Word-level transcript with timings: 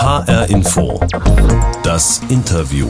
HR 0.00 0.48
Info. 0.48 0.98
Das 1.82 2.22
Interview. 2.30 2.88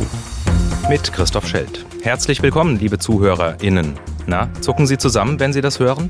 Mit 0.89 1.13
Christoph 1.13 1.45
Schelt. 1.45 1.85
Herzlich 2.03 2.41
willkommen, 2.41 2.79
liebe 2.79 2.99
ZuhörerInnen. 2.99 3.93
Na, 4.27 4.49
zucken 4.63 4.87
Sie 4.87 4.97
zusammen, 4.97 5.39
wenn 5.39 5.53
Sie 5.53 5.61
das 5.61 5.81
hören? 5.81 6.09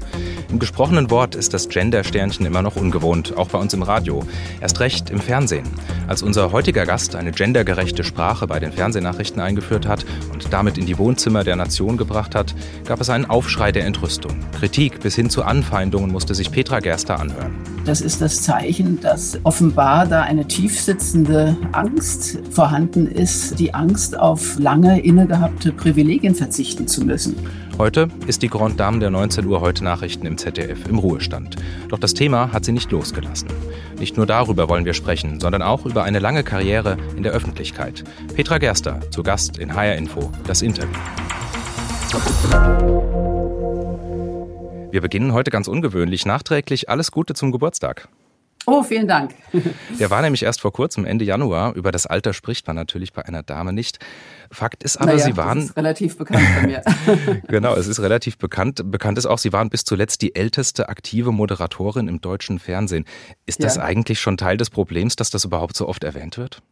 Im 0.48 0.61
gesprochenen 0.61 1.11
Wort 1.11 1.34
ist 1.34 1.52
das 1.52 1.68
Gender-Sternchen 1.68 2.46
immer 2.46 2.62
noch 2.62 2.77
ungewohnt, 2.77 3.36
auch 3.36 3.48
bei 3.48 3.59
uns 3.59 3.74
im 3.74 3.82
Radio. 3.82 4.24
Erst 4.61 4.79
recht 4.80 5.11
im 5.11 5.21
Fernsehen. 5.21 5.64
Als 6.07 6.22
unser 6.22 6.53
heutiger 6.53 6.86
Gast 6.86 7.14
eine 7.14 7.32
gendergerechte 7.32 8.04
Sprache 8.04 8.46
bei 8.46 8.61
den 8.61 8.72
Fernsehnachrichten 8.72 9.40
eingeführt 9.40 9.86
hat 9.86 10.04
und 10.32 10.53
damit 10.53 10.76
in 10.76 10.86
die 10.86 10.98
Wohnzimmer 10.98 11.45
der 11.45 11.57
Nation 11.57 11.96
gebracht 11.96 12.34
hat, 12.34 12.54
gab 12.84 13.00
es 13.00 13.11
einen 13.11 13.27
Aufschrei 13.27 13.72
der 13.72 13.84
Entrüstung. 13.84 14.32
Kritik 14.59 15.00
bis 15.00 15.14
hin 15.14 15.30
zu 15.30 15.45
Anfeindungen 15.45 16.11
musste 16.11 16.34
sich 16.34 16.50
Petra 16.50 16.80
Gerster 16.80 17.18
anhören. 17.18 17.54
Das 17.84 18.00
ist 18.00 18.20
das 18.20 18.43
Zeichen, 18.43 19.00
dass 19.00 19.38
offenbar 19.45 20.07
da 20.07 20.22
eine 20.22 20.46
tiefsitzende 20.46 21.57
Angst 21.72 22.38
vorhanden 22.50 23.07
ist, 23.07 23.58
die 23.58 23.72
Angst 23.72 24.18
auf 24.18 24.58
lange 24.58 25.00
innegehabte 25.00 25.72
Privilegien 25.80 26.34
verzichten 26.34 26.86
zu 26.86 27.04
müssen. 27.04 27.36
Heute 27.79 28.08
ist 28.26 28.43
die 28.43 28.48
Grand 28.48 28.79
Dame 28.79 28.98
der 28.98 29.08
19 29.11 29.46
Uhr 29.46 29.62
heute 29.62 29.82
Nachrichten 29.82 30.26
im 30.26 30.36
ZDF 30.36 30.86
im 30.86 30.98
Ruhestand. 30.98 31.57
Doch 31.88 31.98
das 31.98 32.12
Thema 32.12 32.52
hat 32.52 32.66
sie 32.66 32.72
nicht 32.72 32.91
losgelassen. 32.92 33.48
Nicht 33.98 34.19
nur 34.19 34.27
darüber 34.27 34.69
wollen 34.69 34.84
wir 34.84 34.92
sprechen, 34.92 35.41
sondern 35.41 35.62
auch 35.62 35.86
über 35.86 36.05
eine 36.05 36.19
lange 36.19 36.44
Karriere 36.44 36.98
in 37.16 37.22
der 37.22 37.33
Öffentlichkeit. 37.33 38.05
Petra 38.34 38.58
Gerster, 38.58 39.00
zu 39.11 39.22
Gast 39.22 39.56
in 39.56 39.74
HR 39.74 39.97
Info, 39.97 40.30
das 40.47 40.61
Interview. 40.61 40.98
Wir 44.91 45.00
beginnen 45.00 45.33
heute 45.33 45.50
ganz 45.50 45.66
ungewöhnlich. 45.66 46.27
Nachträglich 46.27 46.91
alles 46.91 47.10
Gute 47.10 47.33
zum 47.34 47.52
Geburtstag. 47.52 48.08
Oh, 48.67 48.83
vielen 48.83 49.09
Dank. 49.09 49.34
Der 49.98 50.11
war 50.11 50.20
nämlich 50.23 50.42
erst 50.42 50.61
vor 50.61 50.73
kurzem, 50.73 51.05
Ende 51.05 51.25
Januar. 51.25 51.75
Über 51.75 51.92
das 51.92 52.06
Alter 52.06 52.33
spricht 52.33 52.67
man 52.67 52.77
natürlich 52.77 53.12
bei 53.12 53.25
einer 53.25 53.42
Dame 53.42 53.72
nicht. 53.72 53.98
Fakt 54.50 54.83
ist 54.83 54.98
aber, 54.98 55.12
naja, 55.12 55.25
Sie 55.25 55.36
waren. 55.36 55.58
Das 55.58 55.70
ist 55.70 55.77
relativ 55.77 56.19
bekannt 56.19 56.47
bei 56.61 56.67
mir. 56.67 56.83
genau, 57.48 57.75
es 57.75 57.86
ist 57.86 58.00
relativ 58.00 58.39
bekannt. 58.39 58.83
Bekannt 58.91 59.19
ist 59.19 59.27
auch, 59.27 59.39
Sie 59.39 59.52
waren 59.52 59.70
bis 59.70 59.84
zuletzt 59.84 60.22
die 60.22 60.34
älteste 60.34 60.89
aktive 60.89 61.33
Moderatorin 61.33 62.06
im 62.06 62.20
deutschen 62.20 62.58
Fernsehen. 62.58 63.06
Ist 63.47 63.64
das 63.64 63.77
ja. 63.77 63.83
eigentlich 63.83 64.20
schon 64.20 64.36
Teil 64.36 64.56
des 64.56 64.70
Problems, 64.70 65.17
dass 65.17 65.30
das 65.30 65.45
überhaupt 65.45 65.77
so 65.77 65.89
oft 65.89 66.05
erwähnt 66.05 66.36
wird? 66.36 66.62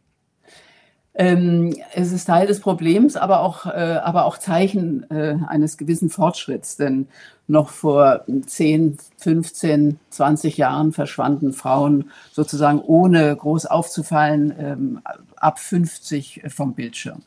Ähm, 1.19 1.75
es 1.93 2.13
ist 2.13 2.25
Teil 2.25 2.47
des 2.47 2.61
Problems, 2.61 3.17
aber 3.17 3.41
auch, 3.41 3.65
äh, 3.65 3.99
aber 4.01 4.23
auch 4.23 4.37
Zeichen 4.37 5.05
äh, 5.11 5.35
eines 5.47 5.77
gewissen 5.77 6.09
Fortschritts. 6.09 6.77
Denn 6.77 7.09
noch 7.45 7.67
vor 7.67 8.23
10, 8.45 8.97
15, 9.17 9.99
20 10.11 10.55
Jahren 10.55 10.93
verschwanden 10.93 11.51
Frauen 11.51 12.09
sozusagen 12.31 12.79
ohne 12.79 13.35
groß 13.35 13.65
aufzufallen 13.65 14.53
ähm, 14.57 15.01
ab 15.35 15.59
50 15.59 16.43
vom 16.47 16.73
Bildschirm. 16.73 17.21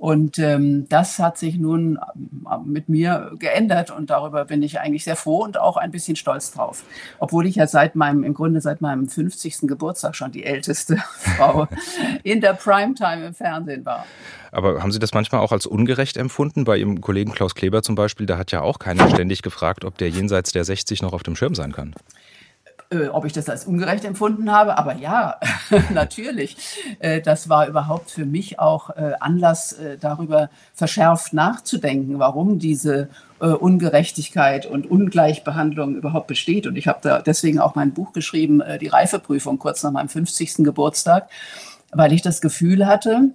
Und 0.00 0.38
ähm, 0.38 0.88
das 0.88 1.18
hat 1.18 1.36
sich 1.36 1.58
nun 1.58 1.98
ähm, 2.16 2.62
mit 2.64 2.88
mir 2.88 3.32
geändert 3.38 3.90
und 3.90 4.08
darüber 4.08 4.46
bin 4.46 4.62
ich 4.62 4.80
eigentlich 4.80 5.04
sehr 5.04 5.14
froh 5.14 5.44
und 5.44 5.60
auch 5.60 5.76
ein 5.76 5.90
bisschen 5.90 6.16
stolz 6.16 6.52
drauf. 6.52 6.84
Obwohl 7.18 7.46
ich 7.46 7.56
ja 7.56 7.66
seit 7.66 7.96
meinem, 7.96 8.24
im 8.24 8.32
Grunde 8.32 8.62
seit 8.62 8.80
meinem 8.80 9.10
50. 9.10 9.58
Geburtstag 9.68 10.16
schon 10.16 10.32
die 10.32 10.44
älteste 10.44 10.96
Frau 11.18 11.68
in 12.22 12.40
der 12.40 12.54
Primetime 12.54 13.26
im 13.26 13.34
Fernsehen 13.34 13.84
war. 13.84 14.06
Aber 14.52 14.82
haben 14.82 14.90
Sie 14.90 15.00
das 15.00 15.12
manchmal 15.12 15.42
auch 15.42 15.52
als 15.52 15.66
ungerecht 15.66 16.16
empfunden? 16.16 16.64
Bei 16.64 16.78
Ihrem 16.78 17.02
Kollegen 17.02 17.32
Klaus 17.32 17.54
Kleber 17.54 17.82
zum 17.82 17.94
Beispiel, 17.94 18.24
da 18.24 18.38
hat 18.38 18.52
ja 18.52 18.62
auch 18.62 18.78
keiner 18.78 19.06
ständig 19.10 19.42
gefragt, 19.42 19.84
ob 19.84 19.98
der 19.98 20.08
jenseits 20.08 20.52
der 20.52 20.64
60 20.64 21.02
noch 21.02 21.12
auf 21.12 21.24
dem 21.24 21.36
Schirm 21.36 21.54
sein 21.54 21.72
kann 21.72 21.94
äh, 22.90 23.06
ob 23.08 23.24
ich 23.24 23.32
das 23.32 23.48
als 23.48 23.66
ungerecht 23.66 24.04
empfunden 24.04 24.50
habe, 24.50 24.76
aber 24.76 24.96
ja, 24.96 25.36
natürlich. 25.90 26.56
Äh, 26.98 27.20
das 27.20 27.48
war 27.48 27.68
überhaupt 27.68 28.10
für 28.10 28.26
mich 28.26 28.58
auch 28.58 28.90
äh, 28.90 29.12
Anlass, 29.20 29.72
äh, 29.72 29.96
darüber 29.96 30.50
verschärft 30.74 31.32
nachzudenken, 31.32 32.18
warum 32.18 32.58
diese 32.58 33.08
äh, 33.40 33.46
Ungerechtigkeit 33.46 34.66
und 34.66 34.90
Ungleichbehandlung 34.90 35.94
überhaupt 35.94 36.26
besteht. 36.26 36.66
Und 36.66 36.76
ich 36.76 36.88
habe 36.88 36.98
da 37.02 37.22
deswegen 37.22 37.60
auch 37.60 37.76
mein 37.76 37.92
Buch 37.92 38.12
geschrieben, 38.12 38.60
äh, 38.60 38.78
die 38.78 38.88
Reifeprüfung, 38.88 39.58
kurz 39.58 39.82
nach 39.84 39.92
meinem 39.92 40.08
50. 40.08 40.64
Geburtstag, 40.64 41.30
weil 41.92 42.12
ich 42.12 42.22
das 42.22 42.40
Gefühl 42.40 42.86
hatte, 42.86 43.30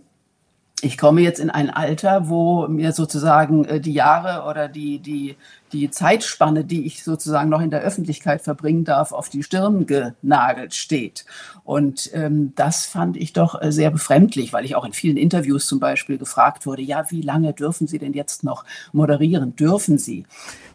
ich 0.81 0.97
komme 0.97 1.21
jetzt 1.21 1.39
in 1.39 1.49
ein 1.49 1.69
Alter, 1.69 2.27
wo 2.27 2.67
mir 2.67 2.91
sozusagen 2.91 3.81
die 3.81 3.93
Jahre 3.93 4.47
oder 4.49 4.67
die, 4.67 4.99
die, 4.99 5.37
die 5.75 5.91
Zeitspanne, 5.91 6.63
die 6.63 6.85
ich 6.85 7.03
sozusagen 7.03 7.49
noch 7.49 7.61
in 7.61 7.69
der 7.69 7.81
Öffentlichkeit 7.81 8.41
verbringen 8.41 8.85
darf, 8.85 9.11
auf 9.11 9.29
die 9.29 9.43
Stirn 9.43 9.85
genagelt 9.85 10.73
steht. 10.73 11.25
Und 11.63 12.09
ähm, 12.13 12.53
das 12.55 12.85
fand 12.85 13.17
ich 13.17 13.33
doch 13.33 13.61
äh, 13.61 13.71
sehr 13.71 13.91
befremdlich, 13.91 14.53
weil 14.53 14.65
ich 14.65 14.75
auch 14.75 14.85
in 14.85 14.93
vielen 14.93 15.17
Interviews 15.17 15.67
zum 15.67 15.79
Beispiel 15.79 16.17
gefragt 16.17 16.65
wurde, 16.65 16.81
ja, 16.81 17.09
wie 17.09 17.21
lange 17.21 17.53
dürfen 17.53 17.87
Sie 17.87 17.99
denn 17.99 18.13
jetzt 18.13 18.43
noch 18.43 18.63
moderieren? 18.93 19.55
Dürfen 19.55 19.97
Sie? 19.97 20.25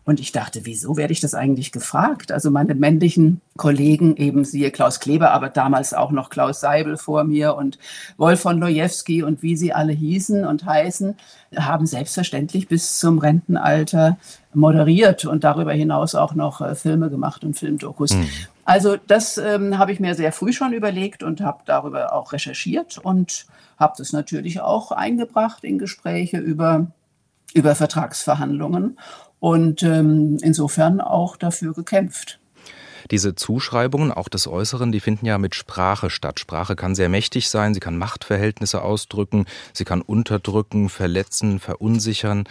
Und 0.04 0.18
ich 0.18 0.32
dachte, 0.32 0.62
wieso 0.64 0.96
werde 0.96 1.12
ich 1.12 1.20
das 1.20 1.34
eigentlich 1.34 1.72
gefragt? 1.72 2.32
Also 2.32 2.50
meine 2.50 2.74
männlichen 2.74 3.40
Kollegen, 3.56 4.16
eben 4.16 4.44
siehe 4.44 4.70
Klaus 4.70 4.98
Kleber, 4.98 5.30
aber 5.30 5.50
damals 5.50 5.94
auch 5.94 6.10
noch 6.10 6.30
Klaus 6.30 6.60
Seibel 6.60 6.96
vor 6.96 7.24
mir 7.24 7.54
und 7.54 7.78
Wolf 8.16 8.40
von 8.40 8.58
Lojewski 8.58 9.22
und 9.22 9.42
wie 9.42 9.56
sie 9.56 9.72
alle 9.72 9.92
hießen 9.92 10.44
und 10.44 10.64
heißen, 10.64 11.16
haben 11.54 11.86
selbstverständlich 11.86 12.66
bis 12.66 12.98
zum 12.98 13.18
Rentenalter 13.18 14.16
moderiert 14.52 15.24
und 15.24 15.44
darüber 15.44 15.72
hinaus 15.72 16.14
auch 16.14 16.34
noch 16.34 16.60
äh, 16.60 16.74
Filme 16.74 17.10
gemacht 17.10 17.44
und 17.44 17.58
Filmdokus. 17.58 18.14
Mhm. 18.14 18.28
Also 18.64 18.96
das 19.06 19.38
ähm, 19.38 19.78
habe 19.78 19.92
ich 19.92 20.00
mir 20.00 20.14
sehr 20.14 20.32
früh 20.32 20.52
schon 20.52 20.72
überlegt 20.72 21.22
und 21.22 21.40
habe 21.40 21.62
darüber 21.66 22.12
auch 22.12 22.32
recherchiert 22.32 22.98
und 22.98 23.46
habe 23.78 23.94
das 23.96 24.12
natürlich 24.12 24.60
auch 24.60 24.92
eingebracht 24.92 25.64
in 25.64 25.78
Gespräche 25.78 26.38
über, 26.38 26.88
über 27.54 27.74
Vertragsverhandlungen 27.74 28.98
und 29.38 29.82
ähm, 29.82 30.38
insofern 30.42 31.00
auch 31.00 31.36
dafür 31.36 31.72
gekämpft. 31.72 32.39
Diese 33.10 33.34
Zuschreibungen, 33.34 34.12
auch 34.12 34.28
des 34.28 34.46
Äußeren, 34.46 34.92
die 34.92 35.00
finden 35.00 35.26
ja 35.26 35.38
mit 35.38 35.54
Sprache 35.54 36.10
statt. 36.10 36.40
Sprache 36.40 36.76
kann 36.76 36.94
sehr 36.94 37.08
mächtig 37.08 37.48
sein, 37.48 37.74
sie 37.74 37.80
kann 37.80 37.96
Machtverhältnisse 37.96 38.82
ausdrücken, 38.82 39.46
sie 39.72 39.84
kann 39.84 40.02
unterdrücken, 40.02 40.88
verletzen, 40.88 41.60
verunsichern. 41.60 42.44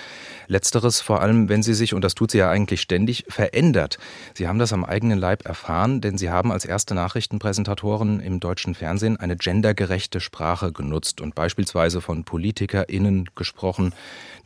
Letzteres 0.47 1.01
vor 1.01 1.21
allem, 1.21 1.49
wenn 1.49 1.63
sie 1.63 1.73
sich, 1.73 1.93
und 1.93 2.03
das 2.03 2.15
tut 2.15 2.31
sie 2.31 2.39
ja 2.39 2.49
eigentlich 2.49 2.81
ständig, 2.81 3.25
verändert. 3.27 3.97
Sie 4.33 4.47
haben 4.47 4.59
das 4.59 4.73
am 4.73 4.85
eigenen 4.85 5.19
Leib 5.19 5.45
erfahren, 5.45 6.01
denn 6.01 6.17
Sie 6.17 6.29
haben 6.29 6.51
als 6.51 6.65
erste 6.65 6.95
Nachrichtenpräsentatorin 6.95 8.19
im 8.19 8.39
deutschen 8.39 8.75
Fernsehen 8.75 9.17
eine 9.17 9.35
gendergerechte 9.35 10.19
Sprache 10.19 10.71
genutzt 10.71 11.21
und 11.21 11.35
beispielsweise 11.35 12.01
von 12.01 12.23
PolitikerInnen 12.23 13.29
gesprochen. 13.35 13.93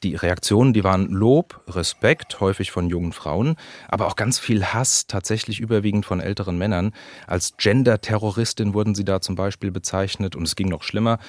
Die 0.03 0.15
Reaktionen, 0.15 0.73
die 0.73 0.83
waren 0.83 1.07
Lob, 1.07 1.61
Respekt, 1.67 2.39
häufig 2.41 2.71
von 2.71 2.89
jungen 2.89 3.13
Frauen, 3.13 3.55
aber 3.87 4.07
auch 4.07 4.15
ganz 4.15 4.39
viel 4.39 4.65
Hass, 4.65 5.07
tatsächlich 5.07 5.59
überwiegend 5.59 5.92
von 6.01 6.19
älteren 6.19 6.57
Männern. 6.57 6.93
Als 7.27 7.57
Gender-Terroristin 7.57 8.73
wurden 8.73 8.95
sie 8.95 9.05
da 9.05 9.21
zum 9.21 9.35
Beispiel 9.35 9.69
bezeichnet 9.69 10.35
und 10.35 10.43
es 10.47 10.55
ging 10.55 10.69
noch 10.69 10.81
schlimmer. 10.81 11.19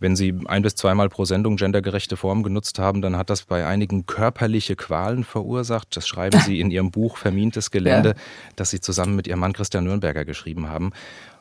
Wenn 0.00 0.16
sie 0.16 0.34
ein 0.46 0.62
bis 0.62 0.74
zweimal 0.74 1.08
pro 1.08 1.24
Sendung 1.24 1.56
gendergerechte 1.56 2.18
Formen 2.18 2.42
genutzt 2.42 2.78
haben, 2.78 3.00
dann 3.00 3.16
hat 3.16 3.30
das 3.30 3.44
bei 3.44 3.66
einigen 3.66 4.04
körperliche 4.04 4.76
Qualen 4.76 5.24
verursacht. 5.24 5.96
Das 5.96 6.06
schreiben 6.06 6.40
sie 6.40 6.60
in 6.60 6.70
ihrem 6.70 6.90
Buch 6.90 7.16
Vermintes 7.16 7.70
Gelände, 7.70 8.08
ja. 8.16 8.22
das 8.56 8.70
sie 8.70 8.80
zusammen 8.80 9.16
mit 9.16 9.26
ihrem 9.26 9.40
Mann 9.40 9.54
Christian 9.54 9.84
Nürnberger 9.84 10.26
geschrieben 10.26 10.68
haben. 10.68 10.90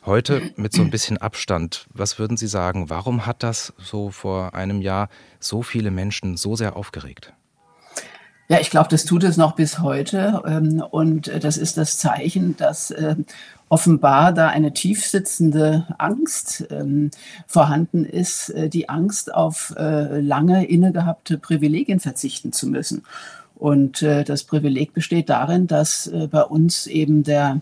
Heute 0.06 0.42
mit 0.56 0.72
so 0.72 0.82
ein 0.82 0.92
bisschen 0.92 1.18
Abstand, 1.18 1.88
was 1.94 2.20
würden 2.20 2.38
Sie 2.38 2.48
sagen, 2.48 2.90
warum 2.90 3.26
hat 3.26 3.44
das 3.44 3.74
so 3.78 4.12
vor 4.12 4.54
einem 4.56 4.82
Jahr 4.82 5.10
so 5.40 5.62
viele 5.62 5.92
Menschen 5.92 6.38
so 6.38 6.56
sehr 6.56 6.78
aufgeregt? 6.78 7.34
Ja, 8.52 8.60
ich 8.60 8.72
glaube, 8.72 8.90
das 8.90 9.06
tut 9.06 9.24
es 9.24 9.38
noch 9.38 9.54
bis 9.54 9.80
heute. 9.80 10.42
Ähm, 10.46 10.84
und 10.90 11.28
äh, 11.28 11.40
das 11.40 11.56
ist 11.58 11.78
das 11.78 12.00
Zeichen, 12.00 12.58
dass 12.58 12.90
ähm, 12.90 13.26
offenbar 13.70 14.34
da 14.34 14.48
eine 14.48 14.74
tiefsitzende 14.74 15.86
Angst 16.00 16.66
ähm, 16.72 17.12
vorhanden 17.46 18.06
ist, 18.06 18.50
äh, 18.50 18.68
die 18.68 18.90
Angst 18.90 19.32
auf 19.32 19.76
äh, 19.78 20.20
lange 20.20 20.66
innegehabte 20.66 21.38
Privilegien 21.38 22.00
verzichten 22.00 22.52
zu 22.52 22.68
müssen. 22.68 23.04
Und 23.56 24.02
das 24.02 24.46
Privileg 24.46 24.94
besteht 24.94 25.28
darin, 25.28 25.68
dass 25.68 26.10
bei 26.32 26.44
uns 26.44 26.88
eben 26.88 27.24
der, 27.24 27.60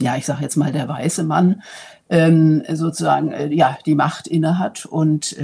ja, 0.00 0.16
ich 0.16 0.26
sage 0.26 0.42
jetzt 0.42 0.56
mal 0.56 0.72
der 0.72 0.88
weiße 0.88 1.22
Mann, 1.22 1.62
sozusagen 2.08 3.52
ja 3.52 3.78
die 3.86 3.94
Macht 3.94 4.26
innehat 4.26 4.84
und 4.84 5.36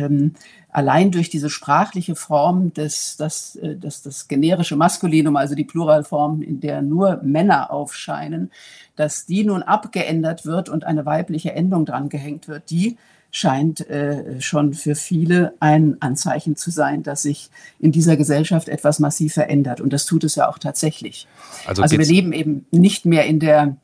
allein 0.78 1.10
durch 1.10 1.28
diese 1.28 1.50
sprachliche 1.50 2.14
Form 2.14 2.72
des, 2.72 3.16
das, 3.16 3.56
äh, 3.56 3.74
das, 3.74 4.02
das 4.02 4.28
generische 4.28 4.76
Maskulinum, 4.76 5.34
also 5.34 5.56
die 5.56 5.64
Pluralform, 5.64 6.40
in 6.40 6.60
der 6.60 6.82
nur 6.82 7.20
Männer 7.24 7.72
aufscheinen, 7.72 8.52
dass 8.94 9.26
die 9.26 9.42
nun 9.42 9.64
abgeändert 9.64 10.46
wird 10.46 10.68
und 10.68 10.84
eine 10.84 11.04
weibliche 11.04 11.52
Endung 11.52 11.84
dran 11.84 12.08
gehängt 12.08 12.46
wird, 12.46 12.70
die 12.70 12.96
scheint 13.32 13.90
äh, 13.90 14.40
schon 14.40 14.72
für 14.72 14.94
viele 14.94 15.52
ein 15.58 15.96
Anzeichen 16.00 16.54
zu 16.54 16.70
sein, 16.70 17.02
dass 17.02 17.22
sich 17.22 17.50
in 17.80 17.90
dieser 17.90 18.16
Gesellschaft 18.16 18.68
etwas 18.68 19.00
massiv 19.00 19.34
verändert. 19.34 19.80
Und 19.80 19.92
das 19.92 20.06
tut 20.06 20.22
es 20.22 20.36
ja 20.36 20.48
auch 20.48 20.58
tatsächlich. 20.58 21.26
Also, 21.66 21.82
also 21.82 21.98
wir 21.98 22.06
leben 22.06 22.32
eben 22.32 22.66
nicht 22.70 23.04
mehr 23.04 23.26
in 23.26 23.40
der 23.40 23.76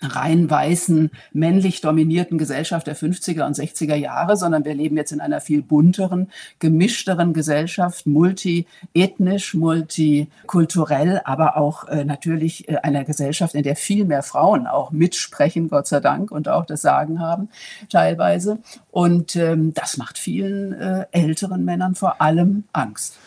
rein 0.00 0.48
weißen, 0.48 1.10
männlich 1.32 1.80
dominierten 1.80 2.38
Gesellschaft 2.38 2.86
der 2.86 2.96
50er 2.96 3.46
und 3.46 3.56
60er 3.56 3.94
Jahre, 3.94 4.36
sondern 4.36 4.64
wir 4.64 4.74
leben 4.74 4.96
jetzt 4.96 5.12
in 5.12 5.20
einer 5.20 5.40
viel 5.40 5.62
bunteren, 5.62 6.30
gemischteren 6.58 7.32
Gesellschaft, 7.32 8.06
multiethnisch, 8.06 9.54
multikulturell, 9.54 11.20
aber 11.24 11.56
auch 11.56 11.88
äh, 11.88 12.04
natürlich 12.04 12.68
äh, 12.68 12.76
einer 12.76 13.04
Gesellschaft, 13.04 13.54
in 13.54 13.62
der 13.62 13.76
viel 13.76 14.04
mehr 14.04 14.22
Frauen 14.22 14.66
auch 14.66 14.90
mitsprechen, 14.90 15.68
Gott 15.68 15.86
sei 15.86 16.00
Dank, 16.00 16.30
und 16.30 16.48
auch 16.48 16.64
das 16.64 16.82
Sagen 16.82 17.20
haben 17.20 17.48
teilweise. 17.88 18.58
Und 18.90 19.36
ähm, 19.36 19.74
das 19.74 19.96
macht 19.96 20.18
vielen 20.18 20.72
äh, 20.72 21.06
älteren 21.10 21.64
Männern 21.64 21.94
vor 21.94 22.20
allem 22.20 22.64
Angst. 22.72 23.18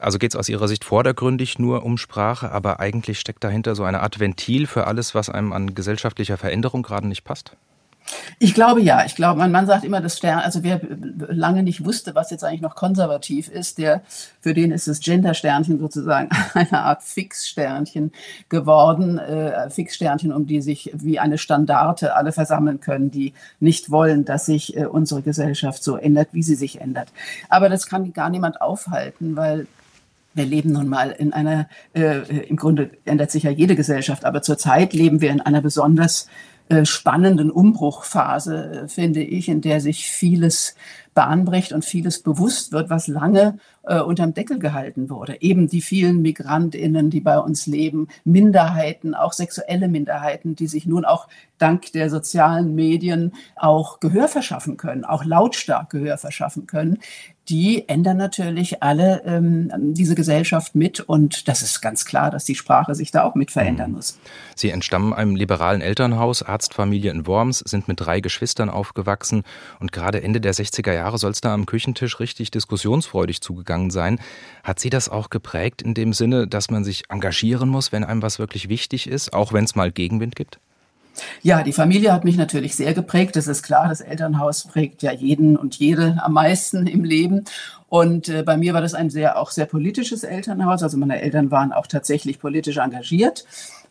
Also 0.00 0.18
geht 0.18 0.32
es 0.32 0.36
aus 0.36 0.48
Ihrer 0.48 0.66
Sicht 0.66 0.84
vordergründig 0.84 1.58
nur 1.58 1.84
um 1.84 1.98
Sprache, 1.98 2.50
aber 2.50 2.80
eigentlich 2.80 3.20
steckt 3.20 3.44
dahinter 3.44 3.74
so 3.74 3.84
eine 3.84 4.00
Art 4.00 4.18
Ventil 4.18 4.66
für 4.66 4.86
alles, 4.86 5.14
was 5.14 5.28
einem 5.28 5.52
an 5.52 5.74
gesellschaftlicher 5.74 6.38
Veränderung 6.38 6.82
gerade 6.82 7.06
nicht 7.06 7.24
passt? 7.24 7.52
Ich 8.38 8.54
glaube 8.54 8.80
ja. 8.80 9.04
Ich 9.04 9.14
glaube, 9.14 9.38
mein 9.38 9.52
Mann 9.52 9.66
sagt 9.66 9.84
immer, 9.84 10.00
dass 10.00 10.16
Stern, 10.16 10.40
also 10.40 10.62
wer 10.62 10.80
lange 11.28 11.62
nicht 11.62 11.84
wusste, 11.84 12.14
was 12.14 12.30
jetzt 12.30 12.44
eigentlich 12.44 12.62
noch 12.62 12.74
konservativ 12.74 13.48
ist, 13.48 13.78
der, 13.78 14.02
für 14.40 14.54
den 14.54 14.72
ist 14.72 14.88
das 14.88 15.00
Gender-Sternchen 15.00 15.78
sozusagen 15.78 16.30
eine 16.54 16.82
Art 16.82 17.02
Fixsternchen 17.02 18.12
geworden. 18.48 19.18
Äh, 19.18 19.70
Fixsternchen, 19.70 20.32
um 20.32 20.46
die 20.46 20.62
sich 20.62 20.90
wie 20.94 21.18
eine 21.18 21.38
Standarte 21.38 22.14
alle 22.16 22.32
versammeln 22.32 22.80
können, 22.80 23.10
die 23.10 23.34
nicht 23.60 23.90
wollen, 23.90 24.24
dass 24.24 24.46
sich 24.46 24.76
äh, 24.76 24.86
unsere 24.86 25.22
Gesellschaft 25.22 25.84
so 25.84 25.96
ändert, 25.96 26.28
wie 26.32 26.42
sie 26.42 26.56
sich 26.56 26.80
ändert. 26.80 27.08
Aber 27.48 27.68
das 27.68 27.86
kann 27.86 28.12
gar 28.12 28.30
niemand 28.30 28.60
aufhalten, 28.60 29.36
weil 29.36 29.66
wir 30.34 30.44
leben 30.44 30.72
nun 30.72 30.88
mal 30.88 31.10
in 31.10 31.32
einer, 31.32 31.68
äh, 31.92 32.20
im 32.46 32.56
Grunde 32.56 32.90
ändert 33.04 33.30
sich 33.30 33.44
ja 33.44 33.50
jede 33.50 33.76
Gesellschaft, 33.76 34.24
aber 34.24 34.42
zurzeit 34.42 34.92
leben 34.92 35.20
wir 35.20 35.30
in 35.30 35.40
einer 35.40 35.60
besonders 35.60 36.28
äh, 36.68 36.84
spannenden 36.84 37.50
Umbruchphase, 37.50 38.84
äh, 38.84 38.88
finde 38.88 39.22
ich, 39.22 39.48
in 39.48 39.60
der 39.60 39.80
sich 39.80 40.06
vieles 40.06 40.76
bahnbricht 41.14 41.72
und 41.72 41.84
vieles 41.84 42.22
bewusst 42.22 42.70
wird, 42.70 42.90
was 42.90 43.08
lange 43.08 43.58
äh, 43.90 44.00
unterm 44.00 44.34
Deckel 44.34 44.60
gehalten 44.60 45.10
wurde. 45.10 45.42
Eben 45.42 45.66
die 45.66 45.82
vielen 45.82 46.22
Migrantinnen, 46.22 47.10
die 47.10 47.20
bei 47.20 47.38
uns 47.38 47.66
leben, 47.66 48.06
Minderheiten, 48.24 49.16
auch 49.16 49.32
sexuelle 49.32 49.88
Minderheiten, 49.88 50.54
die 50.54 50.68
sich 50.68 50.86
nun 50.86 51.04
auch 51.04 51.26
dank 51.58 51.90
der 51.92 52.08
sozialen 52.08 52.74
Medien 52.76 53.34
auch 53.56 53.98
Gehör 53.98 54.28
verschaffen 54.28 54.76
können, 54.76 55.04
auch 55.04 55.24
lautstark 55.24 55.90
Gehör 55.90 56.18
verschaffen 56.18 56.68
können 56.68 57.00
die 57.50 57.88
ändern 57.88 58.16
natürlich 58.16 58.80
alle 58.80 59.22
ähm, 59.24 59.72
diese 59.92 60.14
Gesellschaft 60.14 60.76
mit 60.76 61.00
und 61.00 61.48
das 61.48 61.62
ist 61.62 61.80
ganz 61.80 62.04
klar, 62.04 62.30
dass 62.30 62.44
die 62.44 62.54
Sprache 62.54 62.94
sich 62.94 63.10
da 63.10 63.24
auch 63.24 63.34
mit 63.34 63.50
verändern 63.50 63.90
mhm. 63.90 63.96
muss. 63.96 64.18
Sie 64.54 64.70
entstammen 64.70 65.12
einem 65.12 65.34
liberalen 65.34 65.80
Elternhaus, 65.80 66.44
Arztfamilie 66.44 67.10
in 67.10 67.26
Worms, 67.26 67.58
sind 67.58 67.88
mit 67.88 68.00
drei 68.00 68.20
Geschwistern 68.20 68.70
aufgewachsen 68.70 69.42
und 69.80 69.90
gerade 69.90 70.22
Ende 70.22 70.40
der 70.40 70.54
60er 70.54 70.92
Jahre 70.92 71.18
soll 71.18 71.32
es 71.32 71.40
da 71.40 71.52
am 71.52 71.66
Küchentisch 71.66 72.20
richtig 72.20 72.52
diskussionsfreudig 72.52 73.40
zugegangen 73.40 73.79
sein. 73.88 74.20
Hat 74.62 74.78
Sie 74.78 74.90
das 74.90 75.08
auch 75.08 75.30
geprägt 75.30 75.80
in 75.80 75.94
dem 75.94 76.12
Sinne, 76.12 76.46
dass 76.46 76.70
man 76.70 76.84
sich 76.84 77.04
engagieren 77.08 77.70
muss, 77.70 77.92
wenn 77.92 78.04
einem 78.04 78.20
was 78.20 78.38
wirklich 78.38 78.68
wichtig 78.68 79.06
ist, 79.06 79.32
auch 79.32 79.54
wenn 79.54 79.64
es 79.64 79.74
mal 79.74 79.90
Gegenwind 79.90 80.36
gibt? 80.36 80.60
Ja, 81.42 81.62
die 81.62 81.72
Familie 81.72 82.12
hat 82.12 82.24
mich 82.24 82.36
natürlich 82.36 82.74
sehr 82.76 82.94
geprägt. 82.94 83.36
Das 83.36 83.46
ist 83.46 83.62
klar, 83.62 83.88
das 83.88 84.00
Elternhaus 84.00 84.64
prägt 84.64 85.02
ja 85.02 85.12
jeden 85.12 85.56
und 85.56 85.76
jede 85.76 86.18
am 86.22 86.34
meisten 86.34 86.86
im 86.86 87.04
Leben. 87.04 87.44
Und 87.88 88.28
äh, 88.28 88.42
bei 88.42 88.56
mir 88.56 88.74
war 88.74 88.80
das 88.80 88.94
ein 88.94 89.10
sehr, 89.10 89.38
auch 89.38 89.50
sehr 89.50 89.66
politisches 89.66 90.22
Elternhaus. 90.22 90.82
Also 90.82 90.96
meine 90.96 91.20
Eltern 91.20 91.50
waren 91.50 91.72
auch 91.72 91.86
tatsächlich 91.86 92.38
politisch 92.38 92.76
engagiert 92.76 93.44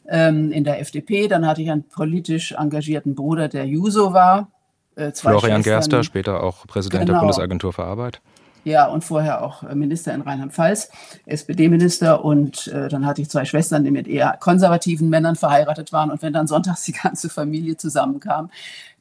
ähm, 0.08 0.52
in 0.52 0.64
der 0.64 0.80
FDP. 0.80 1.28
Dann 1.28 1.46
hatte 1.46 1.62
ich 1.62 1.70
einen 1.70 1.84
politisch 1.84 2.54
engagierten 2.54 3.16
Bruder, 3.16 3.48
der 3.48 3.66
Juso 3.66 4.14
war. 4.14 4.50
Äh, 4.96 5.12
Florian 5.12 5.42
Schwestern. 5.42 5.64
Gerster, 5.64 6.04
später 6.04 6.44
auch 6.44 6.66
Präsident 6.68 7.06
genau. 7.06 7.14
der 7.14 7.20
Bundesagentur 7.20 7.74
für 7.74 7.84
Arbeit. 7.84 8.22
Ja, 8.64 8.88
und 8.88 9.04
vorher 9.04 9.42
auch 9.44 9.64
äh, 9.64 9.74
Minister 9.76 10.14
in 10.14 10.22
Rheinland-Pfalz, 10.22 10.90
SPD-Minister. 11.26 12.24
Und 12.24 12.68
äh, 12.68 12.90
dann 12.90 13.06
hatte 13.06 13.22
ich 13.22 13.30
zwei 13.30 13.46
Schwestern, 13.46 13.84
die 13.84 13.92
mit 13.92 14.08
eher 14.08 14.38
konservativen 14.40 15.10
Männern 15.10 15.36
verheiratet 15.36 15.94
waren. 15.94 16.12
Und 16.12 16.22
wenn 16.22 16.34
dann 16.34 16.48
sonntags 16.48 16.84
die 16.86 16.92
ganze 16.94 17.30
Familie 17.30 17.78
zusammenkam, 17.78 18.50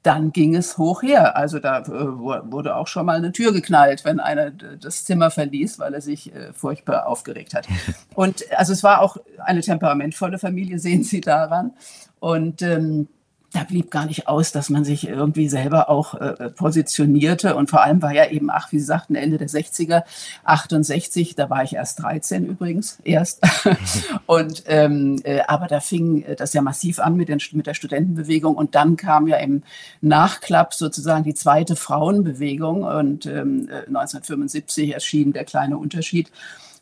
dann 0.03 0.33
ging 0.33 0.55
es 0.55 0.79
hoch 0.79 1.03
her. 1.03 1.37
Also 1.37 1.59
da 1.59 1.81
äh, 1.81 1.89
wurde 1.91 2.77
auch 2.77 2.87
schon 2.87 3.07
mal 3.07 3.17
eine 3.17 3.33
Tür 3.33 3.53
geknallt, 3.53 4.05
wenn 4.05 4.21
einer 4.21 4.51
das 4.51 5.05
Zimmer 5.05 5.31
verließ, 5.31 5.79
weil 5.79 5.93
er 5.93 6.01
sich 6.01 6.35
äh, 6.35 6.53
furchtbar 6.53 7.07
aufgeregt 7.07 7.55
hat. 7.55 7.67
Und 8.15 8.45
also 8.57 8.73
es 8.73 8.83
war 8.83 9.03
auch 9.03 9.17
eine 9.45 9.61
temperamentvolle 9.61 10.39
Familie, 10.39 10.79
sehen 10.79 11.03
Sie 11.03 11.21
daran. 11.21 11.73
Und 12.21 12.63
ähm, 12.63 13.09
da 13.53 13.65
blieb 13.65 13.91
gar 13.91 14.05
nicht 14.05 14.29
aus, 14.29 14.53
dass 14.53 14.69
man 14.69 14.85
sich 14.85 15.09
irgendwie 15.09 15.49
selber 15.49 15.89
auch 15.89 16.15
äh, 16.15 16.27
äh, 16.27 16.51
positionierte. 16.51 17.57
Und 17.57 17.71
vor 17.71 17.83
allem 17.83 18.03
war 18.03 18.13
ja 18.13 18.29
eben, 18.29 18.51
ach, 18.51 18.73
wie 18.73 18.79
Sie 18.79 18.85
sagten, 18.85 19.15
Ende 19.15 19.39
der 19.39 19.49
60er, 19.49 20.03
68, 20.45 21.35
da 21.35 21.49
war 21.49 21.63
ich 21.65 21.75
erst 21.75 22.03
13 22.03 22.45
übrigens, 22.45 22.99
erst. 23.05 23.41
und, 24.27 24.65
ähm, 24.67 25.21
äh, 25.25 25.41
aber 25.49 25.67
da 25.67 25.81
fing 25.81 26.25
das 26.37 26.53
ja 26.53 26.61
massiv 26.61 26.99
an 26.99 27.17
mit, 27.17 27.31
den, 27.31 27.41
mit 27.53 27.67
der 27.67 27.75
Studentenbewegung. 27.75 28.55
Und 28.55 28.75
dann 28.75 28.97
kam 28.97 29.27
ja 29.27 29.39
im 29.39 29.63
Nachklapp 30.03 30.75
sozusagen 30.75 31.25
die 31.25 31.35
zweite 31.35 31.75
Frauenbewegung. 31.75 32.83
Und 32.83 33.25
ähm, 33.25 33.69
1975 33.71 34.93
erschien 34.93 35.33
der 35.33 35.45
kleine 35.45 35.79
Unterschied. 35.79 36.31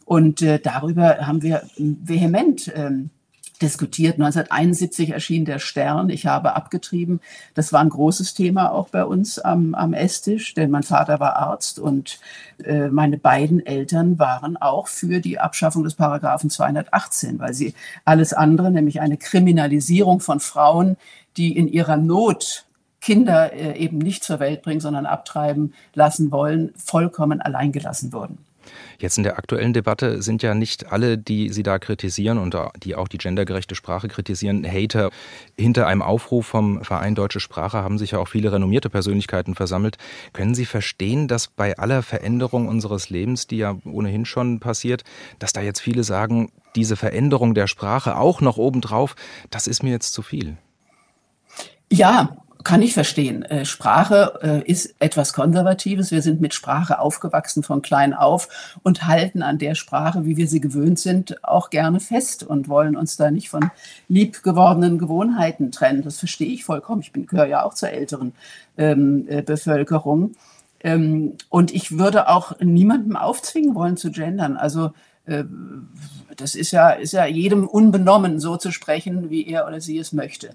Und 0.05 0.43
äh, 0.43 0.59
darüber 0.59 1.27
haben 1.27 1.43
wir 1.43 1.63
vehement 1.77 2.73
ähm, 2.75 3.11
diskutiert. 3.59 4.15
1971 4.15 5.11
erschien 5.11 5.45
der 5.45 5.59
Stern. 5.59 6.11
Ich 6.11 6.27
habe 6.27 6.55
abgetrieben. 6.55 7.21
Das 7.55 7.73
war 7.73 7.81
ein 7.81 7.89
großes 7.89 8.35
Thema 8.35 8.73
auch 8.73 8.89
bei 8.89 9.05
uns 9.05 9.39
am, 9.39 9.75
am 9.75 9.93
Esstisch, 9.93 10.55
denn 10.55 10.71
mein 10.71 10.83
Vater 10.83 11.21
war 11.21 11.37
Arzt 11.37 11.79
und 11.79 12.19
äh, 12.65 12.89
meine 12.89 13.19
beiden 13.19 13.65
Eltern 13.65 14.19
waren 14.19 14.57
auch 14.57 14.89
für 14.89 15.21
die 15.21 15.39
Abschaffung 15.39 15.85
des 15.85 15.95
Paragraphen 15.95 16.51
218, 16.51 17.39
weil 17.39 17.55
sie 17.55 17.75
alles 18.05 18.33
andere, 18.33 18.71
nämlich 18.71 19.01
eine 19.01 19.17
Kriminalisierung 19.17 20.21
von 20.21 20.41
Frauen, 20.41 20.97
die 21.37 21.57
in 21.57 21.69
ihrer 21.69 21.97
Not 21.97 22.67
Kinder 23.01 23.53
äh, 23.53 23.79
eben 23.79 23.99
nicht 23.99 24.25
zur 24.25 24.41
Welt 24.41 24.63
bringen, 24.63 24.81
sondern 24.81 25.07
abtreiben 25.07 25.75
lassen 25.95 26.33
wollen, 26.33 26.73
vollkommen 26.77 27.41
alleingelassen 27.41 28.13
wurden. 28.13 28.39
Jetzt 28.99 29.19
in 29.19 29.25
der 29.25 29.39
aktuellen 29.39 29.73
Debatte 29.73 30.23
sind 30.23 30.43
ja 30.43 30.55
nicht 30.55 30.93
alle, 30.93 31.19
die 31.19 31.51
Sie 31.51 31.63
da 31.63 31.79
kritisieren 31.79 32.39
und 32.39 32.57
die 32.83 32.95
auch 32.95 33.09
die 33.09 33.19
gendergerechte 33.19 33.75
Sprache 33.75 34.09
kritisieren, 34.09 34.65
Hater. 34.65 35.11
Hinter 35.57 35.87
einem 35.87 36.03
Aufruf 36.03 36.47
vom 36.47 36.85
Verein 36.85 37.15
Deutsche 37.15 37.41
Sprache 37.41 37.79
haben 37.79 37.99
sich 37.99 38.13
ja 38.13 38.19
auch 38.19 38.29
viele 38.29 38.53
renommierte 38.53 38.91
Persönlichkeiten 38.91 39.55
versammelt. 39.55 39.99
Können 40.33 40.55
Sie 40.55 40.67
verstehen, 40.67 41.29
dass 41.29 41.49
bei 41.49 41.77
aller 41.79 42.03
Veränderung 42.03 42.69
unseres 42.69 43.11
Lebens, 43.11 43.47
die 43.47 43.59
ja 43.59 43.77
ohnehin 43.85 44.25
schon 44.25 44.61
passiert, 44.61 45.05
dass 45.39 45.53
da 45.53 45.61
jetzt 45.61 45.81
viele 45.81 46.05
sagen, 46.05 46.51
diese 46.75 46.97
Veränderung 46.97 47.55
der 47.55 47.67
Sprache 47.67 48.17
auch 48.17 48.41
noch 48.41 48.59
obendrauf, 48.59 49.17
das 49.51 49.67
ist 49.67 49.83
mir 49.83 49.91
jetzt 49.91 50.13
zu 50.13 50.23
viel? 50.23 50.57
Ja, 51.91 52.37
kann 52.67 52.83
ich 52.83 52.95
verstehen. 52.95 53.45
Äh, 53.45 53.65
Sprache 53.65 54.41
äh, 54.43 54.71
ist 54.71 54.97
etwas 54.99 55.33
Konservatives. 55.33 56.11
Wir 56.11 56.21
sind 56.21 56.41
mit 56.41 56.53
Sprache 56.53 56.99
aufgewachsen 56.99 57.63
von 57.63 57.81
klein 57.81 58.13
auf 58.13 58.77
und 58.83 59.07
halten 59.07 59.43
an 59.43 59.59
der 59.59 59.77
Sprache, 59.77 60.27
wie 60.27 60.37
wir 60.37 60.49
sie 60.49 60.61
gewöhnt 60.61 60.99
sind, 60.99 61.45
auch 61.45 61.71
gerne 61.71 62.01
fest 62.01 62.43
und 62.43 62.69
wollen 62.69 62.97
uns 62.97 63.17
da 63.17 63.31
nicht 63.31 63.51
von 63.51 63.71
liebgewordenen 64.09 64.99
Gewohnheiten 64.99 65.71
trennen. 65.71 66.03
Das 66.03 66.19
verstehe 66.19 66.49
ich 66.49 66.65
vollkommen. 66.65 67.03
Ich 67.03 67.13
gehöre 67.13 67.47
ja 67.47 67.63
auch 67.63 67.73
zur 67.73 67.91
älteren 67.91 68.33
ähm, 68.77 69.27
äh, 69.29 69.43
Bevölkerung. 69.43 70.33
Ähm, 70.81 71.35
und 71.49 71.73
ich 71.73 71.99
würde 71.99 72.29
auch 72.29 72.59
niemandem 72.59 73.15
aufzwingen 73.15 73.77
wollen 73.77 73.97
zu 73.97 74.11
gendern. 74.11 74.57
Also 74.57 74.91
das 76.37 76.55
ist 76.55 76.71
ja, 76.71 76.91
ist 76.91 77.13
ja 77.13 77.27
jedem 77.27 77.67
unbenommen, 77.67 78.39
so 78.39 78.57
zu 78.57 78.71
sprechen, 78.71 79.29
wie 79.29 79.45
er 79.49 79.67
oder 79.67 79.81
sie 79.81 79.99
es 79.99 80.13
möchte. 80.13 80.51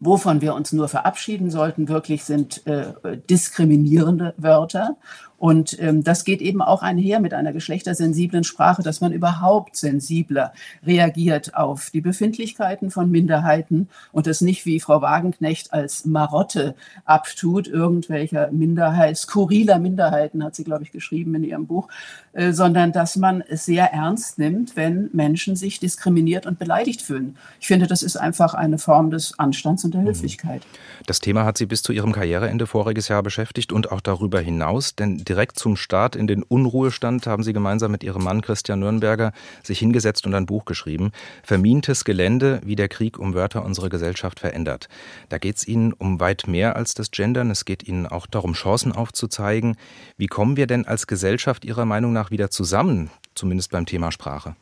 Wovon 0.00 0.40
wir 0.40 0.54
uns 0.54 0.72
nur 0.72 0.88
verabschieden 0.88 1.50
sollten, 1.50 1.88
wirklich 1.88 2.24
sind 2.24 2.66
äh, 2.66 2.92
diskriminierende 3.30 4.34
Wörter 4.36 4.96
und 5.44 5.78
ähm, 5.78 6.02
das 6.02 6.24
geht 6.24 6.40
eben 6.40 6.62
auch 6.62 6.80
einher 6.80 7.20
mit 7.20 7.34
einer 7.34 7.52
geschlechtersensiblen 7.52 8.44
Sprache, 8.44 8.82
dass 8.82 9.02
man 9.02 9.12
überhaupt 9.12 9.76
sensibler 9.76 10.54
reagiert 10.86 11.54
auf 11.54 11.90
die 11.90 12.00
Befindlichkeiten 12.00 12.90
von 12.90 13.10
Minderheiten 13.10 13.90
und 14.10 14.26
das 14.26 14.40
nicht 14.40 14.64
wie 14.64 14.80
Frau 14.80 15.02
Wagenknecht 15.02 15.70
als 15.74 16.06
Marotte 16.06 16.74
abtut, 17.04 17.68
irgendwelcher 17.68 18.50
Minderheit, 18.52 19.18
skurriler 19.18 19.78
Minderheiten, 19.78 20.42
hat 20.42 20.54
sie, 20.54 20.64
glaube 20.64 20.82
ich, 20.82 20.92
geschrieben 20.92 21.34
in 21.34 21.44
ihrem 21.44 21.66
Buch, 21.66 21.88
äh, 22.32 22.52
sondern 22.52 22.92
dass 22.92 23.16
man 23.16 23.42
es 23.46 23.66
sehr 23.66 23.92
ernst 23.92 24.38
nimmt, 24.38 24.76
wenn 24.76 25.10
Menschen 25.12 25.56
sich 25.56 25.78
diskriminiert 25.78 26.46
und 26.46 26.58
beleidigt 26.58 27.02
fühlen. 27.02 27.36
Ich 27.60 27.66
finde, 27.66 27.86
das 27.86 28.02
ist 28.02 28.16
einfach 28.16 28.54
eine 28.54 28.78
Form 28.78 29.10
des 29.10 29.38
Anstands 29.38 29.84
und 29.84 29.92
der 29.92 30.00
mhm. 30.00 30.06
Höflichkeit. 30.06 30.62
Das 31.04 31.20
Thema 31.20 31.44
hat 31.44 31.58
Sie 31.58 31.66
bis 31.66 31.82
zu 31.82 31.92
Ihrem 31.92 32.12
Karriereende 32.12 32.66
voriges 32.66 33.08
Jahr 33.08 33.22
beschäftigt 33.22 33.74
und 33.74 33.92
auch 33.92 34.00
darüber 34.00 34.40
hinaus, 34.40 34.96
denn 34.96 35.22
direkt 35.34 35.58
zum 35.58 35.74
Start 35.74 36.14
in 36.14 36.28
den 36.28 36.44
Unruhestand 36.44 37.26
haben 37.26 37.42
Sie 37.42 37.52
gemeinsam 37.52 37.90
mit 37.90 38.04
Ihrem 38.04 38.22
Mann 38.22 38.40
Christian 38.40 38.78
Nürnberger 38.78 39.32
sich 39.64 39.80
hingesetzt 39.80 40.26
und 40.26 40.34
ein 40.34 40.46
Buch 40.46 40.64
geschrieben. 40.64 41.10
Vermintes 41.42 42.04
Gelände, 42.04 42.60
wie 42.64 42.76
der 42.76 42.88
Krieg 42.88 43.18
um 43.18 43.34
Wörter 43.34 43.64
unsere 43.64 43.88
Gesellschaft 43.88 44.38
verändert. 44.38 44.88
Da 45.30 45.38
geht 45.38 45.56
es 45.56 45.66
Ihnen 45.66 45.92
um 45.92 46.20
weit 46.20 46.46
mehr 46.46 46.76
als 46.76 46.94
das 46.94 47.10
Gendern. 47.10 47.50
Es 47.50 47.64
geht 47.64 47.82
Ihnen 47.82 48.06
auch 48.06 48.28
darum, 48.28 48.52
Chancen 48.52 48.92
aufzuzeigen. 48.92 49.76
Wie 50.16 50.28
kommen 50.28 50.56
wir 50.56 50.68
denn 50.68 50.86
als 50.86 51.08
Gesellschaft 51.08 51.64
Ihrer 51.64 51.84
Meinung 51.84 52.12
nach 52.12 52.30
wieder 52.30 52.50
zusammen, 52.50 53.10
zumindest 53.34 53.72
beim 53.72 53.86
Thema 53.86 54.12
Sprache? 54.12 54.54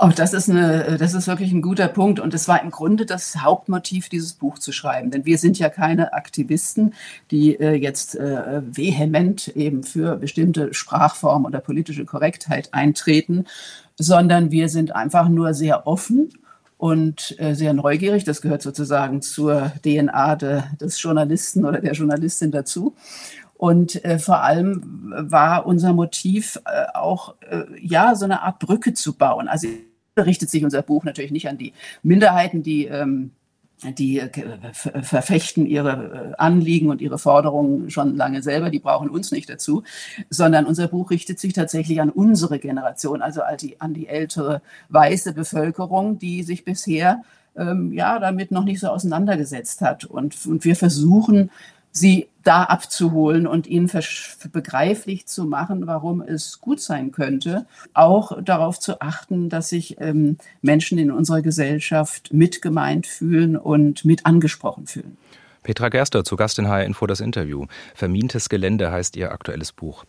Auch 0.00 0.12
das 0.12 0.32
ist, 0.32 0.48
eine, 0.48 0.96
das 0.96 1.12
ist 1.12 1.26
wirklich 1.26 1.50
ein 1.50 1.60
guter 1.60 1.88
Punkt. 1.88 2.20
Und 2.20 2.32
es 2.32 2.46
war 2.46 2.62
im 2.62 2.70
Grunde 2.70 3.04
das 3.04 3.42
Hauptmotiv, 3.42 4.08
dieses 4.08 4.32
Buch 4.32 4.60
zu 4.60 4.70
schreiben. 4.70 5.10
Denn 5.10 5.26
wir 5.26 5.38
sind 5.38 5.58
ja 5.58 5.70
keine 5.70 6.12
Aktivisten, 6.12 6.94
die 7.32 7.58
äh, 7.58 7.74
jetzt 7.74 8.14
äh, 8.14 8.62
vehement 8.64 9.48
eben 9.48 9.82
für 9.82 10.14
bestimmte 10.14 10.72
Sprachformen 10.72 11.46
oder 11.46 11.58
politische 11.58 12.04
Korrektheit 12.04 12.72
eintreten, 12.72 13.46
sondern 13.98 14.52
wir 14.52 14.68
sind 14.68 14.94
einfach 14.94 15.28
nur 15.28 15.52
sehr 15.52 15.88
offen 15.88 16.28
und 16.76 17.34
äh, 17.40 17.54
sehr 17.54 17.72
neugierig. 17.72 18.22
Das 18.22 18.40
gehört 18.40 18.62
sozusagen 18.62 19.20
zur 19.20 19.72
DNA 19.84 20.36
de, 20.36 20.62
des 20.80 21.02
Journalisten 21.02 21.64
oder 21.64 21.80
der 21.80 21.94
Journalistin 21.94 22.52
dazu. 22.52 22.94
Und 23.56 24.04
äh, 24.04 24.20
vor 24.20 24.44
allem 24.44 25.12
war 25.12 25.66
unser 25.66 25.92
Motiv 25.92 26.60
äh, 26.64 26.96
auch, 26.96 27.34
äh, 27.40 27.64
ja, 27.82 28.14
so 28.14 28.26
eine 28.26 28.42
Art 28.42 28.60
Brücke 28.60 28.94
zu 28.94 29.14
bauen. 29.14 29.48
Also 29.48 29.66
richtet 30.26 30.50
sich 30.50 30.64
unser 30.64 30.82
Buch 30.82 31.04
natürlich 31.04 31.30
nicht 31.30 31.48
an 31.48 31.58
die 31.58 31.72
Minderheiten, 32.02 32.62
die 32.62 32.86
ähm, 32.86 33.32
die 33.84 34.18
äh, 34.18 34.28
verfechten 34.72 35.66
ihre 35.66 36.32
äh, 36.32 36.34
Anliegen 36.36 36.90
und 36.90 37.00
ihre 37.00 37.18
Forderungen 37.18 37.90
schon 37.90 38.16
lange 38.16 38.42
selber, 38.42 38.70
die 38.70 38.80
brauchen 38.80 39.08
uns 39.08 39.30
nicht 39.30 39.48
dazu, 39.48 39.84
sondern 40.30 40.66
unser 40.66 40.88
Buch 40.88 41.10
richtet 41.10 41.38
sich 41.38 41.52
tatsächlich 41.52 42.00
an 42.00 42.10
unsere 42.10 42.58
Generation, 42.58 43.22
also 43.22 43.42
an 43.42 43.94
die, 43.94 44.08
ältere 44.08 44.62
weiße 44.88 45.32
Bevölkerung, 45.32 46.18
die 46.18 46.42
sich 46.42 46.64
bisher 46.64 47.22
ähm, 47.56 47.92
ja 47.92 48.18
damit 48.18 48.50
noch 48.50 48.64
nicht 48.64 48.80
so 48.80 48.88
auseinandergesetzt 48.88 49.80
hat. 49.80 50.04
Und, 50.04 50.46
und 50.46 50.64
wir 50.64 50.74
versuchen 50.74 51.50
sie 51.92 52.28
da 52.48 52.62
abzuholen 52.62 53.46
und 53.46 53.66
ihnen 53.66 53.90
begreiflich 54.52 55.26
zu 55.26 55.44
machen, 55.44 55.86
warum 55.86 56.22
es 56.22 56.62
gut 56.62 56.80
sein 56.80 57.12
könnte, 57.12 57.66
auch 57.92 58.42
darauf 58.42 58.80
zu 58.80 59.02
achten, 59.02 59.50
dass 59.50 59.68
sich 59.68 60.00
ähm, 60.00 60.38
Menschen 60.62 60.96
in 60.96 61.10
unserer 61.10 61.42
Gesellschaft 61.42 62.32
mitgemeint 62.32 63.06
fühlen 63.06 63.54
und 63.54 64.06
mit 64.06 64.24
angesprochen 64.24 64.86
fühlen. 64.86 65.18
Petra 65.62 65.88
Gerster 65.88 66.24
zu 66.24 66.36
Gast 66.36 66.58
in 66.58 66.68
HR 66.68 66.84
Info 66.84 67.06
das 67.06 67.20
Interview. 67.20 67.66
Vermintes 67.94 68.48
Gelände 68.48 68.90
heißt 68.90 69.16
ihr 69.16 69.32
aktuelles 69.32 69.72
Buch. 69.72 70.04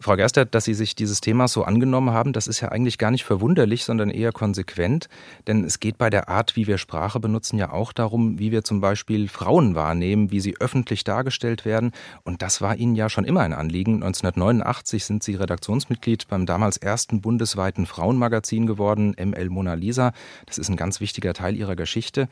Frau 0.00 0.16
Gerster, 0.16 0.46
dass 0.46 0.64
Sie 0.64 0.74
sich 0.74 0.94
dieses 0.94 1.20
Themas 1.20 1.52
so 1.52 1.64
angenommen 1.64 2.10
haben, 2.10 2.32
das 2.32 2.46
ist 2.46 2.60
ja 2.60 2.70
eigentlich 2.70 2.96
gar 2.96 3.10
nicht 3.10 3.24
verwunderlich, 3.24 3.84
sondern 3.84 4.08
eher 4.08 4.32
konsequent. 4.32 5.08
Denn 5.46 5.64
es 5.64 5.78
geht 5.78 5.98
bei 5.98 6.08
der 6.08 6.28
Art, 6.28 6.56
wie 6.56 6.66
wir 6.66 6.78
Sprache 6.78 7.20
benutzen, 7.20 7.58
ja 7.58 7.70
auch 7.70 7.92
darum, 7.92 8.38
wie 8.38 8.50
wir 8.50 8.64
zum 8.64 8.80
Beispiel 8.80 9.28
Frauen 9.28 9.74
wahrnehmen, 9.74 10.30
wie 10.30 10.40
sie 10.40 10.56
öffentlich 10.58 11.04
dargestellt 11.04 11.64
werden. 11.64 11.92
Und 12.24 12.40
das 12.40 12.62
war 12.62 12.76
Ihnen 12.76 12.94
ja 12.94 13.10
schon 13.10 13.24
immer 13.24 13.40
ein 13.40 13.52
Anliegen. 13.52 13.96
1989 13.96 15.04
sind 15.04 15.22
Sie 15.22 15.34
Redaktionsmitglied 15.34 16.28
beim 16.28 16.46
damals 16.46 16.76
ersten 16.78 17.20
bundesweiten 17.20 17.84
Frauenmagazin 17.84 18.66
geworden, 18.66 19.14
ML 19.18 19.50
Mona 19.50 19.74
Lisa. 19.74 20.12
Das 20.46 20.56
ist 20.56 20.70
ein 20.70 20.76
ganz 20.76 21.00
wichtiger 21.00 21.34
Teil 21.34 21.56
Ihrer 21.56 21.76
Geschichte. 21.76 22.28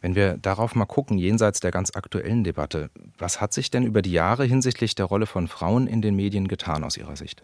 Wenn 0.00 0.14
wir 0.14 0.38
darauf 0.38 0.74
mal 0.74 0.86
gucken, 0.86 1.18
jenseits 1.18 1.60
der 1.60 1.70
ganz 1.70 1.94
aktuellen 1.94 2.44
Debatte, 2.44 2.90
was 3.18 3.40
hat 3.40 3.52
sich 3.52 3.70
denn 3.70 3.84
über 3.84 4.02
die 4.02 4.12
Jahre 4.12 4.44
hinsichtlich 4.44 4.94
der 4.94 5.06
Rolle 5.06 5.26
von 5.26 5.46
Frauen 5.46 5.86
in 5.86 6.00
den 6.00 6.16
Medien 6.16 6.48
getan 6.48 6.84
aus 6.84 6.96
Ihrer 6.96 7.16
Sicht? 7.16 7.42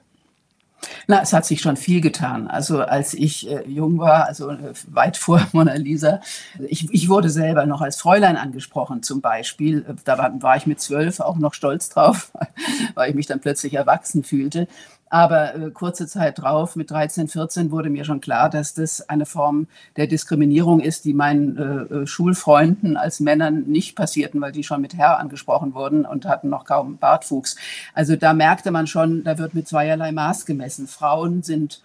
Na, 1.06 1.22
es 1.22 1.32
hat 1.32 1.46
sich 1.46 1.60
schon 1.60 1.76
viel 1.76 2.00
getan. 2.00 2.48
Also 2.48 2.80
als 2.80 3.14
ich 3.14 3.50
äh, 3.50 3.66
jung 3.68 3.98
war, 3.98 4.26
also 4.26 4.50
äh, 4.50 4.72
weit 4.88 5.16
vor 5.16 5.46
Mona 5.52 5.75
Lisa, 5.75 6.20
ich, 6.68 6.92
ich, 6.92 7.08
wurde 7.08 7.30
selber 7.30 7.66
noch 7.66 7.80
als 7.80 8.00
Fräulein 8.00 8.36
angesprochen 8.36 9.02
zum 9.02 9.20
Beispiel. 9.20 9.84
Da 10.04 10.18
war, 10.18 10.42
war 10.42 10.56
ich 10.56 10.66
mit 10.66 10.80
zwölf 10.80 11.20
auch 11.20 11.36
noch 11.36 11.54
stolz 11.54 11.88
drauf, 11.88 12.32
weil 12.94 13.10
ich 13.10 13.16
mich 13.16 13.26
dann 13.26 13.40
plötzlich 13.40 13.75
erwachsen 13.75 14.22
fühlte. 14.22 14.68
Aber 15.08 15.54
äh, 15.54 15.70
kurze 15.70 16.06
Zeit 16.06 16.40
drauf, 16.40 16.75
mit 16.75 16.90
13, 16.90 17.28
14, 17.28 17.70
wurde 17.70 17.90
mir 17.90 18.04
schon 18.04 18.20
klar, 18.20 18.50
dass 18.50 18.75
das 18.75 19.08
eine 19.08 19.25
Form 19.25 19.68
der 19.96 20.08
Diskriminierung 20.08 20.80
ist, 20.80 21.04
die 21.04 21.14
meinen 21.14 21.56
äh, 21.56 21.94
äh, 21.94 22.06
Schulfreunden 22.06 22.96
als 22.96 23.20
Männern 23.20 23.64
nicht 23.66 23.94
passierten, 23.94 24.40
weil 24.40 24.52
die 24.52 24.64
schon 24.64 24.80
mit 24.80 24.96
Herr 24.96 25.18
angesprochen 25.18 25.75
wurden 25.75 26.04
und 26.04 26.26
hatten 26.26 26.48
noch 26.48 26.64
kaum 26.64 26.98
Bartwuchs. 26.98 27.56
Also 27.94 28.16
da 28.16 28.32
merkte 28.32 28.72
man 28.72 28.88
schon, 28.88 29.22
da 29.22 29.38
wird 29.38 29.54
mit 29.54 29.68
zweierlei 29.68 30.10
Maß 30.10 30.44
gemessen. 30.44 30.88
Frauen 30.88 31.42
sind 31.42 31.80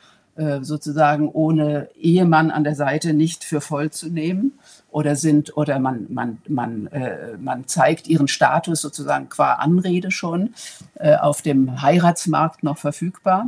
sozusagen 0.62 1.30
ohne 1.30 1.90
Ehemann 2.00 2.52
an 2.52 2.64
der 2.64 2.76
Seite 2.76 3.14
nicht 3.14 3.44
für 3.44 3.62
voll 3.62 3.92
zu 3.92 4.10
nehmen 4.10 4.60
oder 4.90 5.16
sind 5.16 5.56
oder 5.58 5.80
man 5.80 6.08
man 6.10 6.38
man 6.48 6.88
äh, 6.88 7.38
man 7.38 7.68
zeigt 7.68 8.08
ihren 8.08 8.28
Status 8.28 8.82
sozusagen 8.82 9.30
qua 9.30 9.54
Anrede 9.54 10.12
schon 10.12 10.54
äh, 10.96 11.16
auf 11.16 11.42
dem 11.42 11.82
Heiratsmarkt 11.82 12.64
noch 12.64 12.78
verfügbar. 12.78 13.48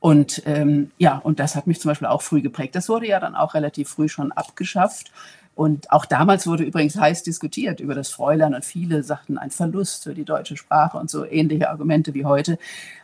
Und 0.00 0.42
ähm, 0.46 0.92
ja, 0.98 1.16
und 1.16 1.40
das 1.40 1.56
hat 1.56 1.66
mich 1.66 1.80
zum 1.80 1.90
Beispiel 1.90 2.08
auch 2.08 2.22
früh 2.22 2.40
geprägt. 2.40 2.76
Das 2.76 2.88
wurde 2.88 3.08
ja 3.08 3.18
dann 3.18 3.34
auch 3.34 3.54
relativ 3.54 3.88
früh 3.88 4.08
schon 4.08 4.30
abgeschafft. 4.32 5.10
Und 5.58 5.90
auch 5.90 6.04
damals 6.04 6.46
wurde 6.46 6.62
übrigens 6.62 6.94
heiß 6.94 7.24
diskutiert 7.24 7.80
über 7.80 7.96
das 7.96 8.10
Fräulein 8.10 8.54
und 8.54 8.64
viele 8.64 9.02
sagten 9.02 9.38
ein 9.38 9.50
Verlust 9.50 10.04
für 10.04 10.14
die 10.14 10.24
deutsche 10.24 10.56
Sprache 10.56 10.98
und 10.98 11.10
so 11.10 11.24
ähnliche 11.24 11.68
Argumente 11.68 12.14
wie 12.14 12.24
heute. 12.24 12.60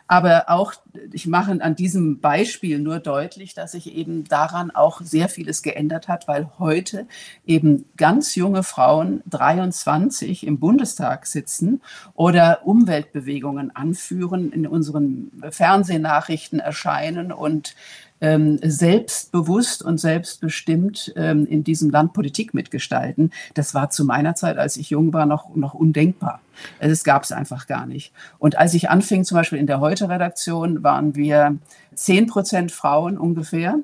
Aber 0.07 0.45
auch, 0.47 0.73
ich 1.11 1.27
mache 1.27 1.51
an 1.61 1.75
diesem 1.75 2.21
Beispiel 2.21 2.79
nur 2.79 2.99
deutlich, 2.99 3.55
dass 3.55 3.73
sich 3.73 3.93
eben 3.93 4.23
daran 4.23 4.71
auch 4.71 5.01
sehr 5.01 5.27
vieles 5.27 5.63
geändert 5.63 6.07
hat, 6.07 6.29
weil 6.29 6.49
heute 6.57 7.07
eben 7.45 7.85
ganz 7.97 8.35
junge 8.35 8.63
Frauen 8.63 9.21
23 9.25 10.47
im 10.47 10.57
Bundestag 10.57 11.25
sitzen 11.25 11.81
oder 12.13 12.61
Umweltbewegungen 12.65 13.75
anführen, 13.75 14.53
in 14.53 14.65
unseren 14.65 15.29
Fernsehnachrichten 15.49 16.59
erscheinen 16.59 17.33
und 17.33 17.75
selbstbewusst 18.19 19.83
und 19.83 19.99
selbstbestimmt 19.99 21.13
ähm, 21.15 21.45
in 21.45 21.63
diesem 21.63 21.89
Land 21.89 22.13
Politik 22.13 22.53
mitgestalten. 22.53 23.31
Das 23.53 23.73
war 23.73 23.89
zu 23.89 24.05
meiner 24.05 24.35
Zeit, 24.35 24.57
als 24.57 24.77
ich 24.77 24.89
jung 24.89 25.13
war, 25.13 25.25
noch, 25.25 25.55
noch 25.55 25.73
undenkbar. 25.73 26.41
Es 26.79 27.03
gab 27.03 27.23
es 27.23 27.31
einfach 27.31 27.67
gar 27.67 27.85
nicht. 27.85 28.13
Und 28.39 28.57
als 28.57 28.73
ich 28.73 28.89
anfing, 28.89 29.25
zum 29.25 29.35
Beispiel 29.35 29.59
in 29.59 29.67
der 29.67 29.79
Heute-Redaktion, 29.79 30.81
waren 30.81 31.15
wir 31.15 31.57
10 31.95 32.27
Prozent 32.27 32.71
Frauen 32.71 33.17
ungefähr. 33.17 33.79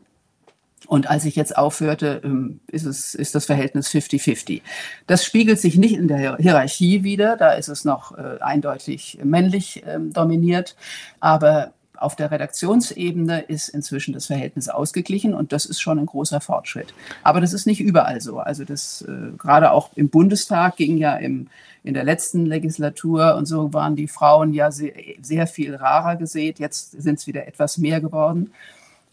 Und 0.88 1.10
als 1.10 1.26
ich 1.26 1.36
jetzt 1.36 1.58
aufhörte, 1.58 2.22
ähm, 2.24 2.60
ist, 2.68 2.86
es, 2.86 3.14
ist 3.14 3.36
das 3.36 3.46
Verhältnis 3.46 3.90
50-50. 3.90 4.62
Das 5.08 5.24
spiegelt 5.24 5.60
sich 5.60 5.78
nicht 5.78 5.94
in 5.94 6.08
der 6.08 6.38
Hierarchie 6.38 7.04
wieder, 7.04 7.38
da 7.38 7.52
ist 7.52 7.68
es 7.68 7.86
noch 7.86 8.18
äh, 8.18 8.40
eindeutig 8.42 9.20
männlich 9.24 9.84
ähm, 9.86 10.12
dominiert. 10.12 10.76
Aber 11.20 11.74
auf 12.02 12.16
der 12.16 12.32
Redaktionsebene 12.32 13.42
ist 13.42 13.70
inzwischen 13.70 14.14
das 14.14 14.26
Verhältnis 14.26 14.70
ausgeglichen 14.70 15.34
und 15.34 15.52
das 15.52 15.66
ist 15.66 15.82
schon 15.82 16.00
ein 16.00 16.06
großer 16.06 16.42
Fortschritt. 16.42 16.94
Aber 17.24 17.42
das 17.42 17.54
ist 17.54 17.66
nicht 17.66 17.82
überall 17.82 18.22
so. 18.22 18.40
Also 18.40 18.64
das 18.66 19.04
äh, 19.04 19.32
gerade 19.38 19.72
auch 19.72 19.92
im 19.96 20.10
Bundestag 20.10 20.78
ging 20.78 20.98
ja 20.98 21.16
im, 21.16 21.48
in 21.84 21.94
der 21.94 22.04
letzten 22.04 22.46
Legislatur 22.46 23.36
und 23.36 23.46
so 23.46 23.74
waren 23.74 23.96
die 23.96 24.08
Frauen 24.08 24.54
ja 24.54 24.72
sehr, 24.72 24.94
sehr 25.22 25.48
viel 25.48 25.76
rarer 25.76 26.16
gesät. 26.16 26.60
Jetzt 26.60 26.92
sind 26.92 27.20
es 27.20 27.28
wieder 27.28 27.48
etwas 27.48 27.78
mehr 27.78 28.02
geworden. 28.02 28.52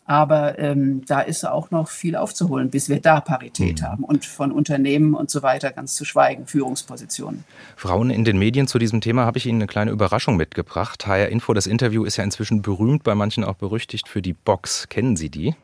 Aber 0.09 0.59
ähm, 0.59 1.03
da 1.07 1.21
ist 1.21 1.45
auch 1.47 1.71
noch 1.71 1.89
viel 1.89 2.17
aufzuholen, 2.17 2.71
bis 2.71 2.89
wir 2.89 2.99
da 2.99 3.21
Parität 3.21 3.83
mhm. 3.83 3.85
haben 3.85 4.05
und 4.05 4.25
von 4.25 4.53
Unternehmen 4.53 5.13
und 5.13 5.31
so 5.31 5.43
weiter 5.43 5.71
ganz 5.71 5.95
zu 5.95 6.07
schweigen, 6.07 6.47
Führungspositionen. 6.47 7.45
Frauen 7.77 8.09
in 8.09 8.25
den 8.25 8.39
Medien 8.39 8.67
zu 8.67 8.79
diesem 8.79 9.03
Thema 9.03 9.27
habe 9.27 9.37
ich 9.37 9.45
Ihnen 9.45 9.61
eine 9.61 9.67
kleine 9.67 9.91
Überraschung 9.91 10.39
mitgebracht. 10.39 11.07
HR 11.07 11.29
Info, 11.29 11.53
das 11.53 11.67
Interview 11.67 12.05
ist 12.05 12.17
ja 12.17 12.25
inzwischen 12.25 12.63
berühmt, 12.63 13.05
bei 13.05 13.15
manchen 13.15 13.45
auch 13.45 13.57
berüchtigt 13.57 14.09
für 14.09 14.23
die 14.23 14.33
Box. 14.33 14.89
Kennen 14.89 15.15
Sie 15.15 15.29
die? 15.29 15.55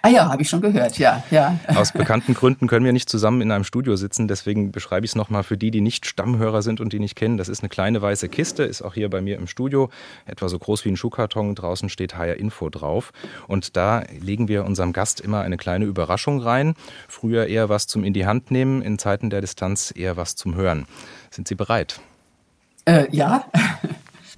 Ah 0.00 0.08
ja, 0.08 0.28
habe 0.28 0.42
ich 0.42 0.48
schon 0.48 0.60
gehört, 0.60 0.98
ja, 0.98 1.22
ja. 1.30 1.58
Aus 1.68 1.92
bekannten 1.92 2.34
Gründen 2.34 2.66
können 2.66 2.84
wir 2.84 2.92
nicht 2.92 3.08
zusammen 3.08 3.40
in 3.40 3.50
einem 3.50 3.64
Studio 3.64 3.96
sitzen, 3.96 4.28
deswegen 4.28 4.72
beschreibe 4.72 5.04
ich 5.04 5.12
es 5.12 5.14
nochmal 5.14 5.42
für 5.42 5.56
die, 5.56 5.70
die 5.70 5.80
nicht 5.80 6.06
Stammhörer 6.06 6.62
sind 6.62 6.80
und 6.80 6.92
die 6.92 6.98
nicht 6.98 7.16
kennen. 7.16 7.36
Das 7.36 7.48
ist 7.48 7.62
eine 7.62 7.68
kleine 7.68 8.00
weiße 8.00 8.28
Kiste, 8.28 8.62
ist 8.64 8.82
auch 8.82 8.94
hier 8.94 9.10
bei 9.10 9.20
mir 9.20 9.36
im 9.36 9.46
Studio, 9.46 9.90
etwa 10.26 10.48
so 10.48 10.58
groß 10.58 10.84
wie 10.84 10.90
ein 10.90 10.96
Schuhkarton. 10.96 11.54
Draußen 11.54 11.88
steht 11.88 12.16
HR 12.16 12.36
Info 12.36 12.68
drauf 12.68 13.12
und 13.48 13.76
da 13.76 14.04
legen 14.20 14.48
wir 14.48 14.64
unserem 14.64 14.92
Gast 14.92 15.20
immer 15.20 15.40
eine 15.40 15.56
kleine 15.56 15.84
Überraschung 15.84 16.40
rein. 16.40 16.74
Früher 17.08 17.46
eher 17.46 17.68
was 17.68 17.86
zum 17.86 18.04
in 18.04 18.12
die 18.12 18.26
Hand 18.26 18.50
nehmen, 18.50 18.82
in 18.82 18.98
Zeiten 18.98 19.30
der 19.30 19.40
Distanz 19.40 19.92
eher 19.94 20.16
was 20.16 20.36
zum 20.36 20.54
Hören. 20.54 20.86
Sind 21.30 21.48
Sie 21.48 21.54
bereit? 21.54 22.00
Äh, 22.84 23.06
ja. 23.10 23.44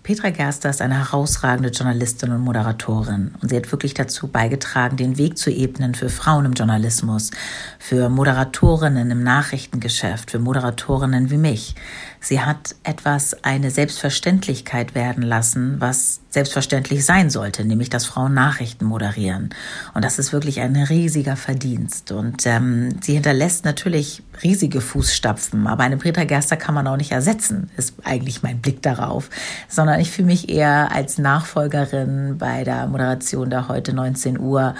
Petra 0.04 0.28
Gerster 0.28 0.68
ist 0.68 0.82
eine 0.82 0.98
herausragende 0.98 1.70
Journalistin 1.70 2.30
und 2.30 2.42
Moderatorin 2.42 3.34
und 3.40 3.48
sie 3.48 3.56
hat 3.56 3.72
wirklich 3.72 3.94
dazu 3.94 4.28
beigetragen, 4.28 4.98
den 4.98 5.16
Weg 5.16 5.38
zu 5.38 5.50
ebnen 5.50 5.94
für 5.94 6.10
Frauen 6.10 6.44
im 6.44 6.52
Journalismus, 6.52 7.30
für 7.78 8.10
Moderatorinnen 8.10 9.10
im 9.10 9.22
Nachrichtengeschäft, 9.22 10.30
für 10.30 10.38
Moderatorinnen 10.38 11.30
wie 11.30 11.38
mich. 11.38 11.74
Sie 12.24 12.40
hat 12.40 12.74
etwas 12.84 13.44
eine 13.44 13.70
Selbstverständlichkeit 13.70 14.94
werden 14.94 15.22
lassen, 15.22 15.76
was 15.78 16.20
selbstverständlich 16.30 17.04
sein 17.04 17.28
sollte, 17.28 17.66
nämlich 17.66 17.90
dass 17.90 18.06
Frauen 18.06 18.32
Nachrichten 18.32 18.86
moderieren. 18.86 19.50
Und 19.92 20.06
das 20.06 20.18
ist 20.18 20.32
wirklich 20.32 20.60
ein 20.60 20.74
riesiger 20.74 21.36
Verdienst. 21.36 22.12
Und 22.12 22.46
ähm, 22.46 22.98
sie 23.02 23.12
hinterlässt 23.12 23.66
natürlich 23.66 24.22
riesige 24.42 24.80
Fußstapfen, 24.80 25.66
aber 25.66 25.84
eine 25.84 25.98
Petra 25.98 26.24
Gerster 26.24 26.56
kann 26.56 26.74
man 26.74 26.86
auch 26.86 26.96
nicht 26.96 27.12
ersetzen, 27.12 27.70
ist 27.76 27.94
eigentlich 28.04 28.42
mein 28.42 28.62
Blick 28.62 28.80
darauf, 28.80 29.28
sondern 29.68 30.00
ich 30.00 30.10
fühle 30.10 30.28
mich 30.28 30.48
eher 30.48 30.92
als 30.92 31.18
Nachfolgerin 31.18 32.38
bei 32.38 32.64
der 32.64 32.86
Moderation 32.86 33.50
der 33.50 33.68
heute 33.68 33.92
19 33.92 34.40
Uhr 34.40 34.74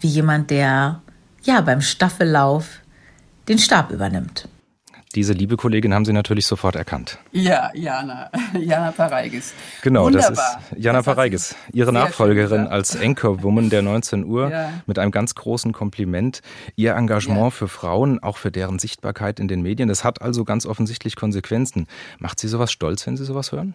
wie 0.00 0.08
jemand, 0.08 0.50
der 0.50 1.00
ja 1.44 1.60
beim 1.60 1.80
Staffellauf 1.80 2.80
den 3.48 3.60
Stab 3.60 3.92
übernimmt. 3.92 4.48
Diese 5.14 5.32
liebe 5.32 5.56
Kollegin 5.56 5.94
haben 5.94 6.04
Sie 6.04 6.12
natürlich 6.12 6.46
sofort 6.46 6.76
erkannt. 6.76 7.18
Ja, 7.32 7.70
Jana, 7.74 8.30
Jana 8.58 8.92
Pareigis. 8.92 9.54
Genau, 9.82 10.04
Wunderbar. 10.04 10.30
das 10.30 10.38
ist 10.38 10.84
Jana 10.84 11.02
Pareigis, 11.02 11.56
Ihre 11.72 11.92
Nachfolgerin 11.92 12.66
als 12.66 13.00
Anchorwoman 13.00 13.70
der 13.70 13.82
19 13.82 14.24
Uhr 14.24 14.50
ja. 14.50 14.72
mit 14.86 14.98
einem 14.98 15.10
ganz 15.10 15.34
großen 15.34 15.72
Kompliment. 15.72 16.40
Ihr 16.76 16.94
Engagement 16.94 17.38
ja. 17.40 17.50
für 17.50 17.68
Frauen, 17.68 18.22
auch 18.22 18.36
für 18.36 18.50
deren 18.50 18.78
Sichtbarkeit 18.78 19.40
in 19.40 19.48
den 19.48 19.62
Medien, 19.62 19.88
das 19.88 20.04
hat 20.04 20.20
also 20.20 20.44
ganz 20.44 20.66
offensichtlich 20.66 21.16
Konsequenzen. 21.16 21.86
Macht 22.18 22.38
Sie 22.38 22.48
sowas 22.48 22.70
stolz, 22.70 23.06
wenn 23.06 23.16
Sie 23.16 23.24
sowas 23.24 23.52
hören? 23.52 23.74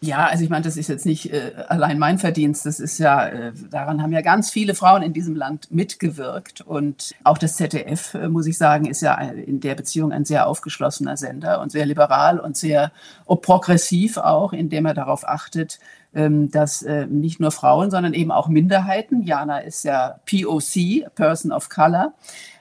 Ja, 0.00 0.26
also 0.26 0.44
ich 0.44 0.50
meine, 0.50 0.64
das 0.64 0.76
ist 0.76 0.88
jetzt 0.88 1.06
nicht 1.06 1.32
äh, 1.32 1.52
allein 1.68 1.98
mein 1.98 2.18
Verdienst. 2.18 2.66
Das 2.66 2.80
ist 2.80 2.98
ja, 2.98 3.26
äh, 3.26 3.52
daran 3.70 4.02
haben 4.02 4.12
ja 4.12 4.20
ganz 4.20 4.50
viele 4.50 4.74
Frauen 4.74 5.02
in 5.02 5.14
diesem 5.14 5.34
Land 5.34 5.70
mitgewirkt. 5.70 6.60
Und 6.60 7.14
auch 7.24 7.38
das 7.38 7.56
ZDF, 7.56 8.14
äh, 8.14 8.28
muss 8.28 8.46
ich 8.46 8.58
sagen, 8.58 8.86
ist 8.86 9.00
ja 9.00 9.14
in 9.14 9.60
der 9.60 9.74
Beziehung 9.74 10.12
ein 10.12 10.26
sehr 10.26 10.46
aufgeschlossener 10.46 11.16
Sender 11.16 11.60
und 11.60 11.72
sehr 11.72 11.86
liberal 11.86 12.38
und 12.38 12.56
sehr 12.56 12.92
progressiv 13.26 14.18
auch, 14.18 14.52
indem 14.52 14.84
er 14.84 14.94
darauf 14.94 15.26
achtet, 15.26 15.78
ähm, 16.14 16.50
dass 16.50 16.82
äh, 16.82 17.06
nicht 17.06 17.40
nur 17.40 17.50
Frauen, 17.50 17.90
sondern 17.90 18.14
eben 18.14 18.30
auch 18.30 18.48
Minderheiten, 18.48 19.22
Jana 19.22 19.58
ist 19.58 19.84
ja 19.84 20.20
POC, 20.30 21.14
Person 21.14 21.52
of 21.52 21.68
Color, 21.68 22.14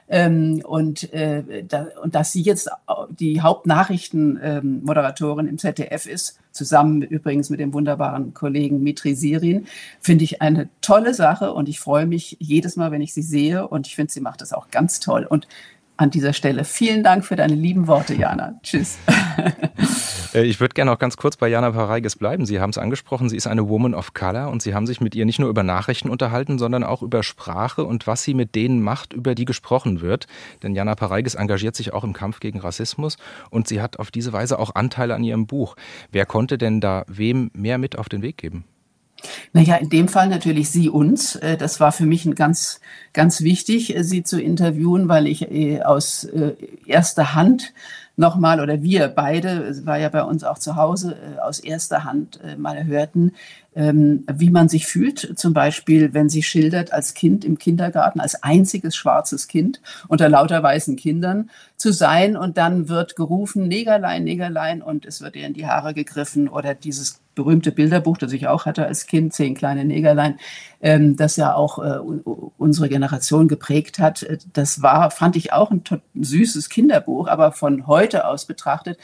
ähm, 0.08 0.62
und, 0.64 1.12
äh, 1.14 1.64
da, 1.64 1.88
und 2.02 2.14
dass 2.14 2.32
sie 2.32 2.42
jetzt 2.42 2.70
die 3.20 3.42
Hauptnachrichtenmoderatorin 3.42 5.48
ähm, 5.48 5.52
im 5.52 5.58
ZDF 5.58 6.06
ist, 6.06 6.40
zusammen 6.52 7.02
übrigens 7.02 7.50
mit 7.50 7.60
dem 7.60 7.74
wunderbaren 7.74 8.34
Kollegen 8.34 8.84
Mitri 8.84 9.16
Sirin, 9.16 9.66
finde 10.00 10.24
ich 10.24 10.42
eine 10.42 10.70
tolle 10.82 11.14
Sache 11.14 11.54
und 11.54 11.70
ich 11.70 11.80
freue 11.80 12.06
mich 12.06 12.38
jedes 12.40 12.76
Mal, 12.76 12.92
wenn 12.92 13.02
ich 13.02 13.14
sie 13.14 13.24
sehe 13.24 13.68
und 13.68 13.88
ich 13.88 13.96
finde, 13.96 14.14
sie 14.14 14.22
macht 14.22 14.42
das 14.42 14.54
auch 14.54 14.70
ganz 14.70 15.00
toll. 15.00 15.26
Und 15.28 15.48
an 15.98 16.10
dieser 16.10 16.34
Stelle 16.34 16.64
vielen 16.64 17.04
Dank 17.04 17.26
für 17.26 17.36
deine 17.36 17.56
lieben 17.56 17.88
Worte, 17.88 18.14
Jana. 18.16 18.60
Tschüss. 18.64 18.98
Äh, 20.34 20.44
ich 20.44 20.60
würde 20.60 20.74
gerne 20.74 20.92
auch 20.92 21.00
ganz 21.00 21.18
kurz 21.18 21.38
bei 21.38 21.48
Jana 21.48 21.72
Pareiges 21.72 22.16
bleiben. 22.16 22.46
Sie 22.46 22.60
haben 22.60 22.70
es 22.70 22.78
angesprochen, 22.78 23.30
sie 23.30 23.38
ist 23.38 23.48
eine 23.48 23.70
Woman 23.70 23.94
of 23.94 24.14
Color 24.14 24.50
und 24.50 24.62
Sie 24.62 24.74
haben 24.74 24.88
sich 24.88 25.02
mit 25.02 25.16
ihr 25.16 25.26
nicht 25.26 25.40
nur 25.40 25.50
über 25.50 25.64
Nachrichten 25.64 26.10
unterhalten, 26.10 26.60
sondern 26.60 26.84
auch 26.84 27.02
über 27.02 27.24
Sprache 27.24 27.86
und 27.86 28.08
was 28.08 28.24
sie 28.24 28.34
mit 28.34 28.56
denen 28.56 28.82
macht, 28.82 29.14
über 29.14 29.36
die 29.36 29.46
gesprochen 29.46 30.02
wird. 30.02 30.28
Denn 30.64 30.76
Jana 30.76 30.96
Pareiges 30.96 31.36
engagiert 31.36 31.76
sich 31.76 31.94
auch 31.94 32.04
im 32.04 32.14
Kampf 32.14 32.40
gegen 32.40 32.60
Rassismus 32.60 33.18
und 33.50 33.68
sie 33.68 33.82
hat 33.82 34.00
auf 34.00 34.12
diese 34.12 34.34
Weise 34.34 34.60
auch 34.60 34.76
Anteile 34.76 35.16
an 35.16 35.24
ihrem 35.24 35.48
Buch. 35.48 35.76
Wer 36.12 36.26
konnte 36.26 36.58
denn 36.58 36.82
da 36.82 37.06
wem 37.08 37.52
mehr 37.54 37.78
mit 37.78 37.98
auf 37.98 38.10
den 38.10 38.22
Weg 38.22 38.38
geben? 38.38 38.66
Naja, 39.56 39.78
in 39.78 39.88
dem 39.88 40.10
Fall 40.10 40.28
natürlich 40.28 40.70
Sie 40.70 40.90
uns. 40.90 41.38
Äh, 41.38 41.56
das 41.56 41.80
war 41.80 41.94
für 41.94 42.06
mich 42.06 42.30
ganz, 42.36 42.82
ganz 43.14 43.40
wichtig, 43.40 43.96
äh, 43.96 44.04
Sie 44.04 44.22
zu 44.22 44.42
interviewen, 44.42 45.08
weil 45.08 45.28
ich 45.28 45.48
aus 45.86 46.28
erster 46.86 47.36
Hand 47.36 47.74
nochmal 48.18 48.62
oder 48.62 48.82
wir 48.82 49.10
beide, 49.10 49.64
es 49.64 49.86
war 49.86 49.98
ja 49.98 50.10
bei 50.10 50.24
uns 50.24 50.44
auch 50.44 50.58
zu 50.58 50.76
Hause, 50.76 51.16
äh, 51.16 51.40
aus 51.40 51.60
erster 51.60 52.04
Hand 52.04 52.40
äh, 52.44 52.56
mal 52.56 52.86
hörten, 52.86 53.34
ähm, 53.76 54.24
wie 54.32 54.50
man 54.50 54.70
sich 54.70 54.88
fühlt. 54.88 55.38
Zum 55.38 55.54
Beispiel, 55.54 56.14
wenn 56.14 56.30
sie 56.30 56.44
schildert, 56.44 56.94
als 56.94 57.14
Kind 57.14 57.44
im 57.44 57.58
Kindergarten, 57.58 58.20
als 58.20 58.42
einziges 58.42 58.96
schwarzes 58.96 59.48
Kind 59.48 59.82
unter 60.08 60.30
lauter 60.30 60.64
weißen 60.64 60.96
Kindern 60.96 61.50
zu 61.76 61.92
sein 61.92 62.38
und 62.38 62.58
dann 62.58 62.88
wird 62.88 63.16
gerufen, 63.16 63.68
Negerlein, 63.68 64.24
Negerlein 64.24 64.82
und 64.82 65.06
es 65.06 65.22
wird 65.22 65.36
ihr 65.36 65.46
in 65.46 65.54
die 65.54 65.68
Haare 65.68 65.94
gegriffen 65.94 66.48
oder 66.48 66.74
dieses 66.74 67.20
berühmte 67.36 67.74
Bilderbuch, 67.74 68.18
das 68.18 68.32
ich 68.32 68.48
auch 68.48 68.66
hatte 68.66 68.86
als 68.86 69.08
Kind, 69.08 69.34
Zehn 69.46 69.56
kleine 69.56 69.86
Negerlein, 69.86 70.40
ähm, 70.82 71.16
das 71.16 71.36
ja 71.36 71.54
auch 71.54 71.78
äh, 71.78 72.00
unsere 72.58 72.90
Generation 72.90 73.48
geprägt 73.48 74.00
hat. 74.00 74.26
Das 74.54 74.82
war, 74.82 75.12
fand 75.12 75.36
ich 75.36 75.54
auch 75.54 75.70
ein 75.70 75.84
süßes 76.16 76.70
Kinderbuch, 76.70 77.28
aber 77.28 77.52
von 77.52 77.86
heute 77.86 78.28
aus 78.28 78.46
betrachtet 78.46 78.98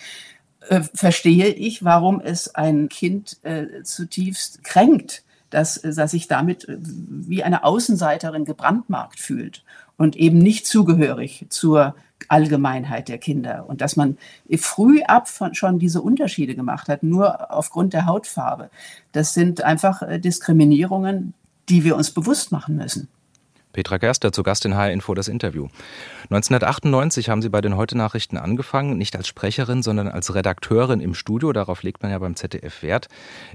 äh, 0.67 0.81
verstehe 0.95 1.49
ich, 1.49 1.83
warum 1.83 2.19
es 2.21 2.55
ein 2.55 2.89
Kind 2.89 3.37
äh, 3.43 3.83
zutiefst 3.83 4.63
kränkt, 4.63 5.23
dass, 5.51 5.77
äh, 5.77 5.93
dass 5.93 6.11
sich 6.11 6.27
damit 6.27 6.67
äh, 6.67 6.77
wie 6.79 7.43
eine 7.43 7.63
Außenseiterin 7.63 8.45
gebrandmarkt 8.45 9.19
fühlt 9.19 9.63
und 9.97 10.15
eben 10.15 10.39
nicht 10.39 10.65
zugehörig 10.65 11.45
zur 11.49 11.93
Allgemeinheit 12.29 13.07
der 13.09 13.17
Kinder 13.17 13.65
und 13.67 13.81
dass 13.81 13.95
man 13.95 14.17
früh 14.57 15.01
ab 15.03 15.29
schon 15.53 15.79
diese 15.79 16.01
Unterschiede 16.01 16.55
gemacht 16.55 16.87
hat, 16.87 17.03
nur 17.03 17.51
aufgrund 17.51 17.93
der 17.93 18.05
Hautfarbe. 18.05 18.69
Das 19.11 19.33
sind 19.33 19.63
einfach 19.63 20.01
Diskriminierungen, 20.19 21.33
die 21.69 21.83
wir 21.83 21.95
uns 21.95 22.11
bewusst 22.11 22.51
machen 22.51 22.75
müssen. 22.75 23.07
Petra 23.73 23.97
Gerster 23.97 24.31
zu 24.31 24.43
Gast 24.43 24.65
in 24.65 24.75
HR 24.75 24.91
Info 24.91 25.13
das 25.13 25.27
Interview. 25.27 25.67
1998 26.23 27.29
haben 27.29 27.41
Sie 27.41 27.49
bei 27.49 27.61
den 27.61 27.75
Heute-Nachrichten 27.75 28.37
angefangen, 28.37 28.97
nicht 28.97 29.15
als 29.15 29.27
Sprecherin, 29.27 29.83
sondern 29.83 30.07
als 30.07 30.33
Redakteurin 30.33 31.01
im 31.01 31.13
Studio. 31.13 31.51
Darauf 31.51 31.83
legt 31.83 32.03
man 32.03 32.11
ja 32.11 32.19
beim 32.19 32.35
ZDF 32.35 32.83
Wert. 32.83 33.07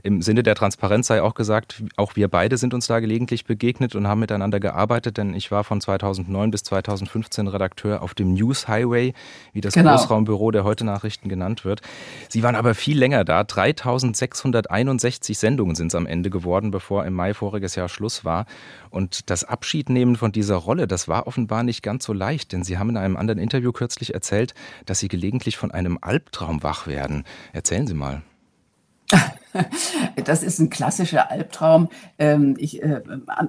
Im 0.03 0.23
Sinne 0.23 0.43
der 0.43 0.55
Transparenz 0.55 1.07
sei 1.07 1.23
auch 1.23 1.35
gesagt, 1.35 1.83
auch 1.97 2.17
wir 2.17 2.29
beide 2.29 2.59
sind 2.59 2.75
uns 2.75 2.87
da 2.87 3.01
gelegentlich 3.01 3.45
begegnet 3.45 3.95
und 3.95 4.07
haben 4.07 4.21
miteinander 4.21 4.61
gearbeitet, 4.61 5.17
denn 5.17 5.35
ich 5.35 5.51
war 5.51 5.65
von 5.65 5.81
2009 5.81 6.51
bis 6.51 6.63
2015 6.65 7.49
Redakteur 7.49 8.03
auf 8.03 8.15
dem 8.15 8.35
News 8.35 8.69
Highway, 8.69 9.15
wie 9.53 9.61
das 9.61 9.75
genau. 9.75 9.93
Großraumbüro 9.93 10.51
der 10.51 10.65
Heute-Nachrichten 10.65 11.29
genannt 11.29 11.65
wird. 11.65 11.81
Sie 12.29 12.43
waren 12.43 12.57
aber 12.57 12.75
viel 12.75 12.99
länger 12.99 13.25
da. 13.25 13.45
3661 13.45 15.39
Sendungen 15.39 15.75
sind 15.75 15.89
es 15.89 15.95
am 15.95 16.07
Ende 16.07 16.31
geworden, 16.31 16.71
bevor 16.71 17.05
im 17.05 17.15
Mai 17.15 17.35
voriges 17.35 17.75
Jahr 17.75 17.89
Schluss 17.89 18.25
war. 18.25 18.47
Und 18.91 19.31
das 19.31 19.45
Abschiednehmen 19.45 20.06
von 20.15 20.31
dieser 20.31 20.55
Rolle, 20.55 20.87
das 20.87 21.09
war 21.09 21.27
offenbar 21.27 21.65
nicht 21.65 21.83
ganz 21.83 22.05
so 22.05 22.13
leicht, 22.13 22.53
denn 22.53 22.63
Sie 22.63 22.79
haben 22.79 22.91
in 22.91 22.97
einem 22.97 23.17
anderen 23.17 23.41
Interview 23.41 23.73
kürzlich 23.73 24.15
erzählt, 24.15 24.55
dass 24.85 25.01
Sie 25.01 25.09
gelegentlich 25.09 25.57
von 25.57 25.73
einem 25.73 25.99
Albtraum 26.01 26.63
wach 26.63 26.87
werden. 26.87 27.25
Erzählen 27.53 27.89
Sie 27.89 27.95
mal. 27.95 28.23
Das 30.25 30.43
ist 30.43 30.59
ein 30.59 30.71
klassischer 30.71 31.31
Albtraum. 31.31 31.89
Ähm, 32.19 32.57
ich, 32.59 32.83
äh, 32.83 33.03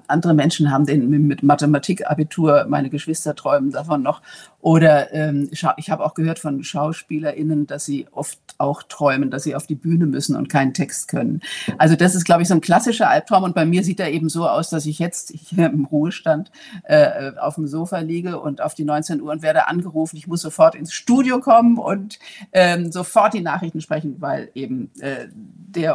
andere 0.07 0.33
Menschen 0.33 0.71
haben 0.71 0.85
den 0.85 1.09
mit 1.09 1.43
Mathematikabitur, 1.43 2.65
meine 2.67 2.89
Geschwister 2.89 3.35
träumen 3.35 3.71
davon 3.71 4.03
noch. 4.03 4.21
Oder 4.59 5.13
ähm, 5.13 5.49
ich 5.51 5.63
habe 5.63 6.03
auch 6.03 6.13
gehört 6.13 6.39
von 6.39 6.63
SchauspielerInnen, 6.63 7.67
dass 7.67 7.85
sie 7.85 8.07
oft 8.11 8.39
auch 8.57 8.83
träumen, 8.83 9.31
dass 9.31 9.43
sie 9.43 9.55
auf 9.55 9.67
die 9.67 9.75
Bühne 9.75 10.07
müssen 10.07 10.35
und 10.35 10.49
keinen 10.49 10.73
Text 10.73 11.07
können. 11.07 11.41
Also 11.77 11.95
das 11.95 12.15
ist, 12.15 12.25
glaube 12.25 12.41
ich, 12.41 12.47
so 12.47 12.55
ein 12.55 12.61
klassischer 12.61 13.09
Albtraum. 13.09 13.43
Und 13.43 13.55
bei 13.55 13.65
mir 13.65 13.83
sieht 13.83 13.99
er 13.99 14.11
eben 14.11 14.29
so 14.29 14.47
aus, 14.47 14.69
dass 14.69 14.85
ich 14.85 14.99
jetzt 14.99 15.31
hier 15.31 15.67
im 15.67 15.85
Ruhestand 15.85 16.51
äh, 16.83 17.31
auf 17.39 17.55
dem 17.55 17.67
Sofa 17.67 17.99
liege 17.99 18.39
und 18.39 18.61
auf 18.61 18.73
die 18.73 18.83
19 18.83 19.21
Uhr 19.21 19.31
und 19.31 19.41
werde 19.41 19.67
angerufen. 19.67 20.17
Ich 20.17 20.27
muss 20.27 20.41
sofort 20.41 20.75
ins 20.75 20.91
Studio 20.91 21.39
kommen 21.39 21.77
und 21.77 22.19
ähm, 22.51 22.91
sofort 22.91 23.33
die 23.33 23.41
Nachrichten 23.41 23.79
sprechen, 23.79 24.17
weil 24.19 24.49
eben 24.53 24.91
äh, 24.99 25.27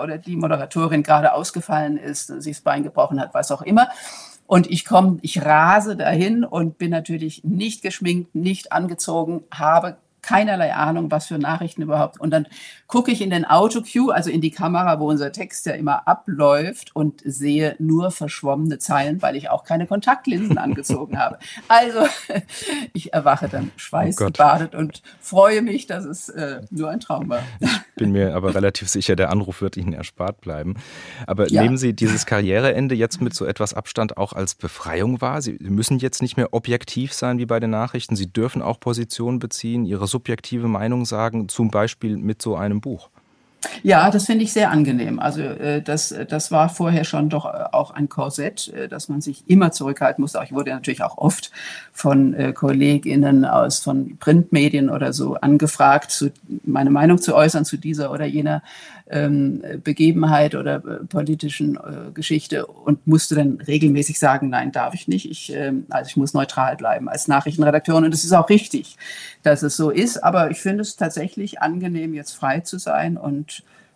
der 0.06 0.12
oder 0.12 0.18
die 0.18 0.36
Moderatorin 0.36 1.02
gerade 1.02 1.32
ausgefallen 1.32 1.96
ist, 1.96 2.26
sich 2.26 2.56
das 2.56 2.62
Bein 2.62 2.82
gebrochen 2.82 3.20
hat, 3.20 3.34
was 3.34 3.50
auch 3.50 3.62
immer. 3.62 3.88
Und 4.46 4.70
ich 4.70 4.84
komme, 4.84 5.18
ich 5.22 5.44
rase 5.44 5.96
dahin 5.96 6.44
und 6.44 6.76
bin 6.78 6.90
natürlich 6.90 7.42
nicht 7.44 7.82
geschminkt, 7.82 8.34
nicht 8.34 8.72
angezogen, 8.72 9.44
habe 9.50 9.96
keinerlei 10.22 10.72
Ahnung, 10.72 11.10
was 11.10 11.26
für 11.26 11.38
Nachrichten 11.38 11.82
überhaupt. 11.82 12.18
Und 12.20 12.30
dann 12.30 12.46
gucke 12.86 13.10
ich 13.10 13.20
in 13.20 13.30
den 13.30 13.44
Autocue, 13.44 14.14
also 14.14 14.30
in 14.30 14.40
die 14.40 14.52
Kamera, 14.52 15.00
wo 15.00 15.08
unser 15.08 15.32
Text 15.32 15.66
ja 15.66 15.72
immer 15.72 16.06
abläuft 16.06 16.94
und 16.94 17.20
sehe 17.24 17.74
nur 17.78 18.10
verschwommene 18.12 18.78
Zeilen, 18.78 19.20
weil 19.20 19.36
ich 19.36 19.50
auch 19.50 19.64
keine 19.64 19.86
Kontaktlinsen 19.86 20.58
angezogen 20.58 21.18
habe. 21.18 21.38
Also 21.66 22.06
ich 22.92 23.12
erwache 23.12 23.48
dann 23.48 23.72
schweißgebadet 23.76 24.74
oh 24.74 24.78
und 24.78 25.02
freue 25.20 25.60
mich, 25.60 25.86
dass 25.86 26.04
es 26.04 26.28
äh, 26.28 26.62
nur 26.70 26.90
ein 26.90 27.00
Traum 27.00 27.28
war. 27.28 27.42
Ich 28.02 28.12
bin 28.12 28.12
mir 28.12 28.34
aber 28.34 28.54
relativ 28.54 28.88
sicher, 28.88 29.16
der 29.16 29.30
Anruf 29.30 29.62
wird 29.62 29.76
Ihnen 29.76 29.92
erspart 29.92 30.40
bleiben. 30.40 30.74
Aber 31.26 31.48
ja. 31.48 31.62
nehmen 31.62 31.76
Sie 31.76 31.92
dieses 31.94 32.26
Karriereende 32.26 32.94
jetzt 32.94 33.20
mit 33.20 33.34
so 33.34 33.44
etwas 33.44 33.74
Abstand 33.74 34.16
auch 34.16 34.32
als 34.32 34.54
Befreiung 34.54 35.20
wahr? 35.20 35.42
Sie 35.42 35.56
müssen 35.60 35.98
jetzt 35.98 36.22
nicht 36.22 36.36
mehr 36.36 36.52
objektiv 36.52 37.12
sein 37.12 37.38
wie 37.38 37.46
bei 37.46 37.60
den 37.60 37.70
Nachrichten. 37.70 38.16
Sie 38.16 38.32
dürfen 38.32 38.62
auch 38.62 38.80
Positionen 38.80 39.38
beziehen, 39.38 39.84
Ihre 39.84 40.06
subjektive 40.06 40.68
Meinung 40.68 41.04
sagen, 41.04 41.48
zum 41.48 41.70
Beispiel 41.70 42.16
mit 42.16 42.42
so 42.42 42.56
einem 42.56 42.80
Buch? 42.80 43.10
Ja, 43.82 44.10
das 44.10 44.26
finde 44.26 44.44
ich 44.44 44.52
sehr 44.52 44.70
angenehm. 44.70 45.18
Also 45.18 45.40
äh, 45.42 45.82
das, 45.82 46.14
das 46.28 46.50
war 46.50 46.68
vorher 46.68 47.04
schon 47.04 47.28
doch 47.28 47.44
äh, 47.44 47.64
auch 47.72 47.90
ein 47.92 48.08
Korsett, 48.08 48.68
äh, 48.68 48.88
dass 48.88 49.08
man 49.08 49.20
sich 49.20 49.44
immer 49.48 49.72
zurückhalten 49.72 50.22
musste. 50.22 50.40
Ich 50.44 50.52
wurde 50.52 50.70
natürlich 50.70 51.02
auch 51.02 51.18
oft 51.18 51.50
von 51.92 52.34
äh, 52.34 52.52
KollegInnen 52.52 53.44
aus 53.44 53.80
von 53.80 54.16
Printmedien 54.18 54.90
oder 54.90 55.12
so 55.12 55.34
angefragt, 55.34 56.10
zu, 56.10 56.30
meine 56.64 56.90
Meinung 56.90 57.18
zu 57.18 57.34
äußern 57.34 57.64
zu 57.64 57.76
dieser 57.76 58.10
oder 58.10 58.24
jener 58.24 58.62
ähm, 59.12 59.62
Begebenheit 59.84 60.54
oder 60.54 60.76
äh, 60.76 61.04
politischen 61.04 61.76
äh, 61.76 62.10
Geschichte 62.12 62.66
und 62.66 63.06
musste 63.06 63.34
dann 63.34 63.60
regelmäßig 63.60 64.18
sagen, 64.18 64.48
nein, 64.48 64.72
darf 64.72 64.94
ich 64.94 65.06
nicht. 65.06 65.30
Ich, 65.30 65.54
äh, 65.54 65.72
also 65.90 66.08
ich 66.08 66.16
muss 66.16 66.34
neutral 66.34 66.76
bleiben 66.76 67.08
als 67.08 67.28
Nachrichtenredakteurin 67.28 68.04
und 68.04 68.14
es 68.14 68.24
ist 68.24 68.32
auch 68.32 68.48
richtig, 68.48 68.96
dass 69.42 69.62
es 69.62 69.76
so 69.76 69.90
ist. 69.90 70.24
Aber 70.24 70.50
ich 70.50 70.60
finde 70.60 70.82
es 70.82 70.96
tatsächlich 70.96 71.60
angenehm, 71.60 72.14
jetzt 72.14 72.32
frei 72.32 72.60
zu 72.60 72.78
sein 72.78 73.16
und 73.16 73.51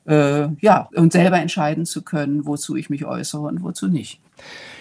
äh, 0.06 0.48
ja, 0.60 0.88
und 0.94 1.12
selber 1.12 1.38
entscheiden 1.38 1.84
zu 1.84 2.02
können, 2.02 2.46
wozu 2.46 2.76
ich 2.76 2.90
mich 2.90 3.04
äußere 3.04 3.42
und 3.42 3.62
wozu 3.62 3.88
nicht. 3.88 4.20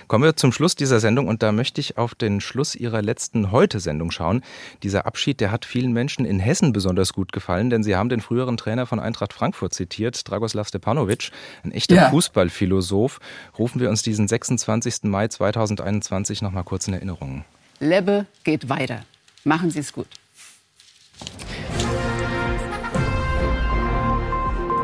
Kommen 0.08 0.24
wir 0.24 0.36
zum 0.36 0.52
Schluss 0.52 0.76
dieser 0.76 1.00
Sendung 1.00 1.28
und 1.28 1.42
da 1.42 1.52
möchte 1.52 1.82
ich 1.82 1.98
auf 1.98 2.14
den 2.14 2.40
Schluss 2.42 2.76
Ihrer 2.76 3.02
letzten 3.02 3.52
Heute-Sendung 3.52 4.12
schauen. 4.12 4.44
Dieser 4.84 5.08
Abschied, 5.08 5.40
der 5.40 5.52
hat 5.52 5.66
vielen 5.66 5.94
Menschen 5.94 6.26
in 6.26 6.40
Hessen 6.40 6.74
besonders 6.74 7.14
gut 7.14 7.32
gefallen, 7.32 7.72
denn 7.72 7.82
Sie 7.82 7.96
haben 7.96 8.10
den 8.10 8.22
früheren 8.22 8.58
Trainer 8.58 8.86
von 8.86 9.00
Eintracht 9.00 9.34
Frankfurt 9.34 9.74
zitiert, 9.74 10.30
Dragoslav 10.30 10.68
Stepanovic, 10.68 11.32
ein 11.64 11.72
echter 11.72 11.96
ja. 11.96 12.10
Fußballphilosoph. 12.10 13.20
Rufen 13.58 13.82
wir 13.82 13.90
uns 13.90 14.04
diesen 14.04 14.28
26. 14.28 15.04
Mai 15.04 15.28
2021 15.28 16.44
noch 16.44 16.52
mal 16.52 16.64
kurz 16.64 16.88
in 16.88 16.94
Erinnerung. 16.94 17.44
Lebbe 17.80 18.28
geht 18.44 18.70
weiter. 18.70 19.06
Machen 19.44 19.72
Sie 19.72 19.80
es 19.80 19.92
gut. 19.92 20.08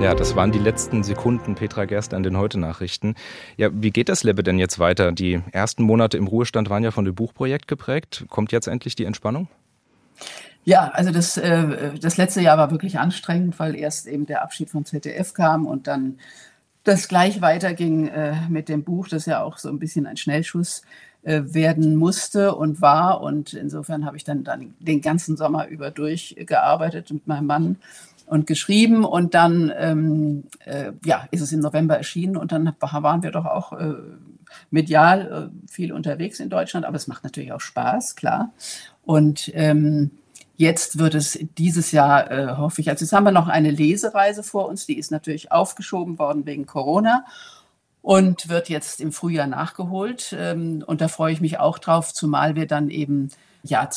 Ja, 0.01 0.15
das 0.15 0.35
waren 0.35 0.51
die 0.51 0.57
letzten 0.57 1.03
Sekunden 1.03 1.53
Petra 1.53 1.85
Gerst 1.85 2.15
an 2.15 2.23
den 2.23 2.35
Heute-Nachrichten. 2.35 3.13
Ja, 3.55 3.69
wie 3.71 3.91
geht 3.91 4.09
das 4.09 4.23
Lebbe 4.23 4.41
denn 4.41 4.57
jetzt 4.57 4.79
weiter? 4.79 5.11
Die 5.11 5.43
ersten 5.51 5.83
Monate 5.83 6.17
im 6.17 6.25
Ruhestand 6.25 6.71
waren 6.71 6.83
ja 6.83 6.89
von 6.89 7.05
dem 7.05 7.13
Buchprojekt 7.13 7.67
geprägt. 7.67 8.25
Kommt 8.27 8.51
jetzt 8.51 8.67
endlich 8.67 8.95
die 8.95 9.05
Entspannung? 9.05 9.47
Ja, 10.63 10.89
also 10.95 11.11
das, 11.11 11.37
äh, 11.37 11.91
das 11.99 12.17
letzte 12.17 12.41
Jahr 12.41 12.57
war 12.57 12.71
wirklich 12.71 12.97
anstrengend, 12.97 13.59
weil 13.59 13.75
erst 13.75 14.07
eben 14.07 14.25
der 14.25 14.41
Abschied 14.41 14.71
vom 14.71 14.85
ZDF 14.85 15.35
kam 15.35 15.67
und 15.67 15.85
dann 15.85 16.17
das 16.83 17.07
gleich 17.07 17.41
weiterging 17.41 18.07
äh, 18.07 18.33
mit 18.49 18.69
dem 18.69 18.83
Buch, 18.83 19.07
das 19.07 19.27
ja 19.27 19.43
auch 19.43 19.59
so 19.59 19.69
ein 19.69 19.77
bisschen 19.77 20.07
ein 20.07 20.17
Schnellschuss 20.17 20.81
äh, 21.21 21.41
werden 21.45 21.95
musste 21.95 22.55
und 22.55 22.81
war. 22.81 23.21
Und 23.21 23.53
insofern 23.53 24.03
habe 24.03 24.17
ich 24.17 24.23
dann, 24.23 24.43
dann 24.43 24.73
den 24.79 25.01
ganzen 25.01 25.37
Sommer 25.37 25.67
über 25.67 25.91
durchgearbeitet 25.91 27.11
mit 27.11 27.27
meinem 27.27 27.45
Mann 27.45 27.75
und 28.31 28.47
geschrieben 28.47 29.03
und 29.03 29.33
dann 29.33 29.73
ähm, 29.77 30.45
äh, 30.63 30.93
ja, 31.03 31.27
ist 31.31 31.41
es 31.41 31.51
im 31.51 31.59
November 31.59 31.97
erschienen 31.97 32.37
und 32.37 32.53
dann 32.53 32.73
waren 32.79 33.23
wir 33.23 33.31
doch 33.31 33.43
auch 33.43 33.73
äh, 33.73 33.93
medial 34.69 35.51
äh, 35.51 35.69
viel 35.69 35.91
unterwegs 35.91 36.39
in 36.39 36.49
Deutschland, 36.49 36.85
aber 36.85 36.95
es 36.95 37.07
macht 37.07 37.25
natürlich 37.25 37.51
auch 37.51 37.59
Spaß, 37.59 38.15
klar. 38.15 38.53
Und 39.03 39.51
ähm, 39.53 40.11
jetzt 40.55 40.97
wird 40.97 41.13
es 41.13 41.39
dieses 41.57 41.91
Jahr, 41.91 42.31
äh, 42.31 42.55
hoffe 42.55 42.79
ich, 42.79 42.89
also 42.89 43.03
jetzt 43.03 43.11
haben 43.11 43.25
wir 43.25 43.33
noch 43.33 43.49
eine 43.49 43.69
Lesereise 43.69 44.43
vor 44.43 44.69
uns, 44.69 44.85
die 44.85 44.97
ist 44.97 45.11
natürlich 45.11 45.51
aufgeschoben 45.51 46.17
worden 46.17 46.45
wegen 46.45 46.65
Corona 46.65 47.25
und 48.01 48.47
wird 48.47 48.69
jetzt 48.69 49.01
im 49.01 49.11
Frühjahr 49.11 49.47
nachgeholt. 49.47 50.33
Ähm, 50.39 50.85
und 50.87 51.01
da 51.01 51.09
freue 51.09 51.33
ich 51.33 51.41
mich 51.41 51.59
auch 51.59 51.79
drauf, 51.79 52.13
zumal 52.13 52.55
wir 52.55 52.65
dann 52.65 52.89
eben 52.89 53.27
ja 53.63 53.89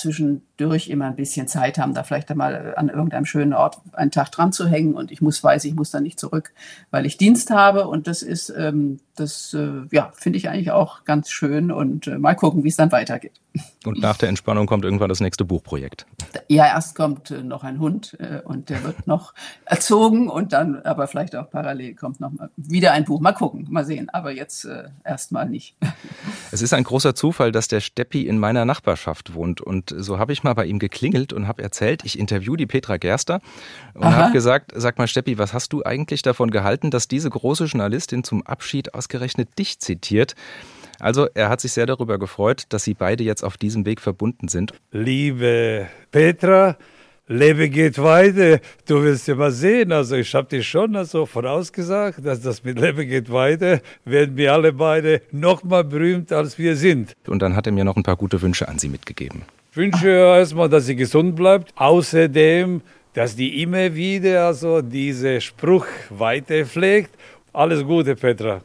zwischendurch 0.57 0.89
immer 0.89 1.07
ein 1.07 1.17
bisschen 1.17 1.49
Zeit 1.49 1.79
haben, 1.79 1.95
da 1.95 2.05
vielleicht 2.05 2.31
einmal 2.31 2.75
an 2.77 2.89
irgendeinem 2.89 3.27
schönen 3.27 3.53
Ort 3.53 3.79
einen 3.93 4.11
Tag 4.11 4.31
dran 4.31 4.53
zu 4.53 4.69
hängen 4.69 4.95
und 4.95 5.11
ich 5.11 5.21
muss 5.21 5.43
weiß, 5.43 5.65
ich 5.65 5.75
muss 5.75 5.91
da 5.91 6.01
nicht 6.01 6.19
zurück, 6.19 6.53
weil 6.91 7.07
ich 7.07 7.17
Dienst 7.17 7.51
habe 7.51 7.89
und 7.89 8.07
das 8.07 8.23
ist, 8.23 8.51
ähm, 8.57 9.01
das 9.17 9.55
äh, 9.55 9.83
ja, 9.91 10.13
finde 10.15 10.39
ich 10.39 10.49
eigentlich 10.49 10.71
auch 10.71 11.05
ganz 11.05 11.31
schön 11.31 11.73
und 11.73 12.07
äh, 12.07 12.19
mal 12.19 12.35
gucken, 12.35 12.65
wie 12.65 12.69
es 12.69 12.77
dann 12.77 12.93
weitergeht. 12.93 13.41
Und 13.85 14.01
nach 14.01 14.17
der 14.17 14.29
Entspannung 14.29 14.67
kommt 14.67 14.85
irgendwann 14.85 15.09
das 15.09 15.21
nächste 15.21 15.45
Buchprojekt. 15.45 16.07
Ja, 16.49 16.67
erst 16.67 16.97
kommt 16.97 17.31
äh, 17.31 17.43
noch 17.43 17.63
ein 17.63 17.79
Hund 17.79 18.17
äh, 18.19 18.41
und 18.45 18.71
der 18.71 18.83
wird 18.83 19.07
noch 19.07 19.35
erzogen 19.65 20.29
und 20.29 20.53
dann 20.53 20.83
aber 20.83 21.07
vielleicht 21.07 21.37
auch 21.37 21.51
parallel 21.51 21.95
kommt 21.95 22.21
noch 22.21 22.33
mal 22.33 22.51
wieder 22.57 22.93
ein 22.93 23.05
Buch. 23.05 23.21
Mal 23.21 23.33
gucken, 23.33 23.67
mal 23.71 23.85
sehen, 23.85 24.09
aber 24.11 24.33
jetzt 24.33 24.65
äh, 24.65 24.85
erstmal 25.05 25.49
nicht. 25.49 25.77
Es 26.51 26.63
ist 26.63 26.73
ein 26.73 26.85
großer 26.85 27.15
Zufall, 27.15 27.53
dass 27.53 27.69
der 27.69 27.81
Steppi 27.81 28.27
in 28.27 28.39
meiner 28.39 28.65
Nachbarschaft 28.65 29.35
wohnt 29.35 29.61
und 29.61 29.95
so 29.97 30.19
habe 30.19 30.33
ich 30.33 30.44
mal 30.45 30.55
bei 30.55 30.67
ihm 30.67 30.79
geklingelt 30.79 31.33
und 31.33 31.49
habe 31.49 31.63
erzählt, 31.63 32.03
ich 32.05 32.19
interview 32.19 32.57
die 32.57 32.67
Petra 32.67 32.97
Gerster 32.97 33.41
und 33.95 34.05
habe 34.05 34.33
gesagt, 34.33 34.73
sag 34.75 34.99
mal 34.99 35.09
Steppi, 35.09 35.39
was 35.39 35.53
hast 35.53 35.73
du 35.73 35.83
eigentlich 35.83 36.23
davon 36.23 36.51
gehalten, 36.51 36.91
dass 36.91 37.09
diese 37.09 37.31
große 37.31 37.65
Journalistin 37.65 38.25
zum 38.25 38.47
Abschied 38.47 38.95
ausgerechnet 38.95 39.59
dich 39.59 39.81
zitiert? 39.81 40.35
Also 41.01 41.27
er 41.35 41.49
hat 41.49 41.61
sich 41.61 41.73
sehr 41.73 41.87
darüber 41.87 42.19
gefreut, 42.19 42.65
dass 42.69 42.85
sie 42.85 42.95
beide 42.95 43.25
jetzt 43.25 43.43
auf 43.43 43.57
diesem 43.57 43.85
Weg 43.85 44.01
verbunden 44.01 44.49
sind. 44.49 44.73
Liebe 44.93 45.89
Petra, 46.11 46.77
Lebe 47.27 47.71
geht 47.71 47.97
weiter. 48.03 48.61
Du 48.87 49.03
wirst 49.03 49.27
ja 49.29 49.35
mal 49.35 49.51
sehen. 49.51 49.93
Also 49.93 50.17
ich 50.17 50.35
habe 50.35 50.47
dir 50.47 50.63
schon 50.63 50.95
also 50.95 51.25
vorausgesagt, 51.25 52.25
dass 52.25 52.43
das 52.43 52.63
mit 52.63 52.79
Lebe 52.79 53.07
geht 53.07 53.33
weiter 53.33 53.81
werden 54.05 54.37
wir 54.37 54.53
alle 54.53 54.73
beide 54.75 55.23
noch 55.33 55.65
mal 55.65 55.85
berühmt, 55.85 56.33
als 56.33 56.59
wir 56.59 56.77
sind. 56.77 57.15
Und 57.27 57.41
dann 57.41 57.57
hat 57.57 57.67
er 57.67 57.73
mir 57.73 57.85
noch 57.85 57.97
ein 57.97 58.03
paar 58.03 58.17
gute 58.17 58.43
Wünsche 58.43 58.69
an 58.69 58.79
Sie 58.79 58.89
mitgegeben. 58.89 59.43
Ich 59.71 59.77
wünsche 59.79 60.09
erstmal, 60.09 60.69
dass 60.69 60.87
sie 60.87 60.97
gesund 60.97 61.35
bleibt. 61.35 61.73
Außerdem, 61.77 62.83
dass 63.15 63.35
die 63.35 63.63
immer 63.63 63.95
wieder 63.95 64.47
also 64.47 64.83
diese 64.83 65.41
Spruch 65.41 65.87
weiterpflegt. 66.11 67.11
Alles 67.55 67.85
Gute, 67.85 68.17
Petra. 68.17 68.61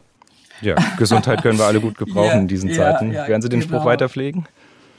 Ja, 0.61 0.75
Gesundheit 0.97 1.41
können 1.41 1.57
wir 1.57 1.65
alle 1.65 1.79
gut 1.79 1.97
gebrauchen 1.97 2.27
ja, 2.27 2.39
in 2.39 2.47
diesen 2.47 2.73
Zeiten. 2.73 3.13
Ja, 3.13 3.27
Werden 3.27 3.41
Sie 3.41 3.47
den 3.47 3.61
genau. 3.61 3.77
Spruch 3.77 3.85
weiterpflegen? 3.85 4.45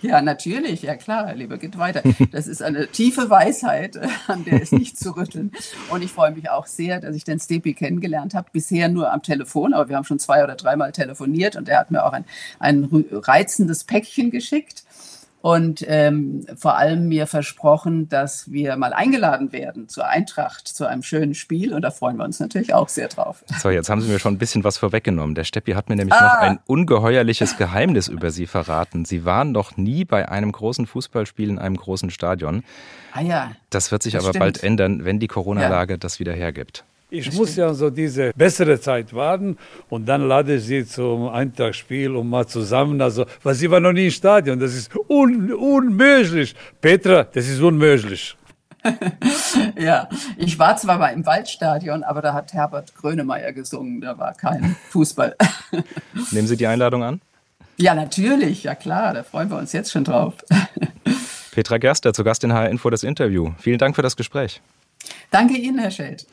Ja, 0.03 0.23
natürlich, 0.23 0.83
ja 0.83 0.97
klar, 0.97 1.35
lieber 1.35 1.59
geht 1.59 1.77
weiter. 1.77 2.03
Das 2.33 2.47
ist 2.47 2.63
eine 2.63 2.89
tiefe 2.89 3.29
Weisheit, 3.29 3.99
an 4.29 4.45
der 4.45 4.63
ist 4.63 4.73
nicht 4.73 4.99
zu 4.99 5.17
rütteln. 5.17 5.53
Und 5.91 6.03
ich 6.03 6.11
freue 6.11 6.31
mich 6.33 6.49
auch 6.49 6.67
sehr, 6.67 7.01
dass 7.01 7.15
ich 7.15 7.25
den 7.25 7.39
Stepi 7.39 7.75
kennengelernt 7.75 8.35
habe. 8.35 8.49
Bisher 8.53 8.89
nur 8.89 9.13
am 9.13 9.23
Telefon, 9.23 9.75
aber 9.75 9.89
wir 9.89 9.97
haben 9.97 10.05
schon 10.05 10.19
zwei 10.19 10.43
oder 10.43 10.57
dreimal 10.57 10.93
telefoniert 10.93 11.57
und 11.57 11.69
er 11.69 11.81
hat 11.81 11.91
mir 11.91 12.05
auch 12.05 12.13
ein, 12.13 12.25
ein 12.59 12.89
reizendes 13.13 13.85
Päckchen 13.85 14.31
geschickt 14.31 14.85
und 15.43 15.83
ähm, 15.89 16.45
vor 16.57 16.77
allem 16.77 17.09
mir 17.09 17.27
versprochen, 17.27 18.09
dass 18.11 18.51
wir 18.51 18.77
mal 18.77 18.93
eingeladen 18.93 19.53
werden 19.53 19.89
zur 19.89 20.07
Eintracht, 20.07 20.69
zu 20.69 20.87
einem 20.87 21.03
schönen 21.03 21.35
Spiel. 21.35 21.73
Und 21.73 21.83
da 21.83 21.91
freuen 21.91 22.19
wir 22.19 22.25
uns 22.25 22.41
natürlich 22.41 22.75
auch 22.75 22.89
sehr 22.89 23.09
drauf. 23.09 23.43
So, 23.59 23.71
jetzt 23.71 23.89
haben 23.89 24.03
Sie 24.03 24.11
mir 24.11 24.19
schon 24.19 24.35
ein 24.35 24.39
bisschen 24.39 24.65
was 24.65 24.77
vorweggenommen. 24.77 25.35
Der 25.35 25.45
Steppi 25.45 25.73
hat 25.73 25.89
mir 25.89 25.97
nämlich 25.97 26.15
ah. 26.15 26.25
noch 26.25 26.41
ein 26.41 26.59
ungeheuerliches 26.67 27.57
Geheimnis 27.57 28.09
über 28.09 28.31
Sie 28.31 28.47
verraten. 28.47 29.07
Sie 29.07 29.25
waren 29.25 29.53
noch 29.53 29.79
nie 29.79 30.05
bei 30.05 30.29
einem 30.29 30.53
großen 30.53 30.87
Fußballspiel 30.87 31.49
in 31.49 31.59
einem 31.59 31.77
großen 31.77 32.11
Stadion. 32.11 32.63
Ah 33.13 33.23
ja. 33.23 33.53
Das 33.71 33.93
wird 33.93 34.03
sich 34.03 34.13
das 34.13 34.25
aber 34.25 34.33
stimmt. 34.33 34.41
bald 34.41 34.63
ändern, 34.63 35.05
wenn 35.05 35.21
die 35.21 35.27
Corona-Lage 35.29 35.95
ja. 35.95 35.97
das 35.97 36.21
wieder 36.21 36.35
hergibt. 36.35 36.85
Ich 37.11 37.33
muss 37.33 37.57
ja 37.57 37.75
so 37.75 37.91
diese 37.91 38.33
bessere 38.37 38.81
Zeit 38.81 39.13
warten 39.13 39.57
und 39.89 40.07
dann 40.07 40.29
lade 40.29 40.55
ich 40.55 40.65
sie 40.65 40.87
zum 40.87 41.29
Eintagsspiel 41.29 42.15
und 42.15 42.29
mal 42.29 42.47
zusammen. 42.47 43.01
Also, 43.01 43.27
weil 43.43 43.55
sie 43.55 43.71
war 43.71 43.81
noch 43.81 43.93
nie 43.93 44.07
im 44.07 44.11
Stadion. 44.11 44.61
Das 44.61 44.75
ist 44.75 44.91
un 45.09 45.53
unmöglich. 45.53 46.55
Petra, 46.81 47.25
das 47.25 47.49
ist 47.49 47.61
unmöglich. 47.61 48.37
ja, 49.79 50.09
ich 50.37 50.59
war 50.59 50.77
zwar 50.77 50.99
mal 50.99 51.09
im 51.09 51.27
Waldstadion, 51.27 52.03
aber 52.03 52.23
da 52.23 52.33
hat 52.33 52.53
Herbert 52.53 52.95
Grönemeyer 52.95 53.53
gesungen. 53.53 54.01
Da 54.01 54.17
war 54.17 54.35
kein 54.35 54.77
Fußball. 54.91 55.37
Nehmen 56.31 56.47
Sie 56.47 56.57
die 56.57 56.67
Einladung 56.67 57.03
an? 57.03 57.21
Ja, 57.77 57.95
natürlich. 57.95 58.63
Ja, 58.63 58.75
klar. 58.75 59.15
Da 59.15 59.23
freuen 59.23 59.51
wir 59.51 59.59
uns 59.59 59.73
jetzt 59.73 59.91
schon 59.91 60.05
drauf. 60.05 60.35
Petra 61.51 61.79
Gerster, 61.79 62.13
zu 62.13 62.25
Gast 62.25 62.45
in 62.45 62.53
HR 62.53 62.69
Info 62.69 62.89
das 62.89 63.03
Interview. 63.03 63.53
Vielen 63.59 63.79
Dank 63.79 63.97
für 63.97 64.03
das 64.03 64.17
Gespräch. 64.17 64.63
Danke 65.31 65.55
Ihnen, 65.55 65.79
Herr 65.79 65.91
Schelt. 65.91 66.27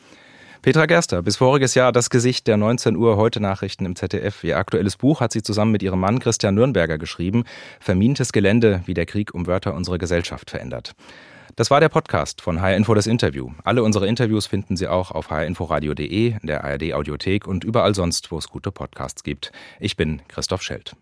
Petra 0.62 0.86
Gerster, 0.88 1.22
bis 1.22 1.38
voriges 1.38 1.76
Jahr 1.76 1.92
das 1.92 2.10
Gesicht 2.10 2.48
der 2.48 2.58
19 2.58 2.96
Uhr 2.96 3.16
heute 3.16 3.40
Nachrichten 3.40 3.86
im 3.86 3.96
ZDF. 3.96 4.44
Ihr 4.44 4.58
aktuelles 4.58 4.98
Buch 4.98 5.22
hat 5.22 5.32
sie 5.32 5.44
zusammen 5.44 5.72
mit 5.72 5.84
ihrem 5.84 6.00
Mann 6.00 6.20
Christian 6.20 6.56
Nürnberger 6.56 6.98
geschrieben. 6.98 7.46
Vermintes 7.80 8.34
Gelände, 8.34 8.82
wie 8.86 8.94
der 8.94 9.06
Krieg 9.06 9.34
um 9.34 9.48
Wörter 9.48 9.76
unsere 9.76 9.98
Gesellschaft 9.98 10.50
verändert. 10.50 10.96
Das 11.56 11.72
war 11.72 11.80
der 11.80 11.90
Podcast 11.90 12.42
von 12.42 12.62
HR 12.62 12.76
Info 12.76 12.94
das 12.94 13.08
Interview. 13.08 13.52
Alle 13.64 13.82
unsere 13.82 14.08
Interviews 14.08 14.46
finden 14.46 14.78
Sie 14.78 14.88
auch 14.88 15.12
auf 15.12 15.30
hrinforadio.de, 15.30 16.36
der 16.44 16.64
ARD 16.64 16.94
Audiothek 16.94 17.48
und 17.48 17.64
überall 17.64 17.96
sonst, 17.96 18.32
wo 18.32 18.38
es 18.38 18.50
gute 18.50 18.72
Podcasts 18.72 19.24
gibt. 19.24 19.52
Ich 19.80 19.96
bin 19.96 20.22
Christoph 20.28 20.64
Schelt. 20.64 20.98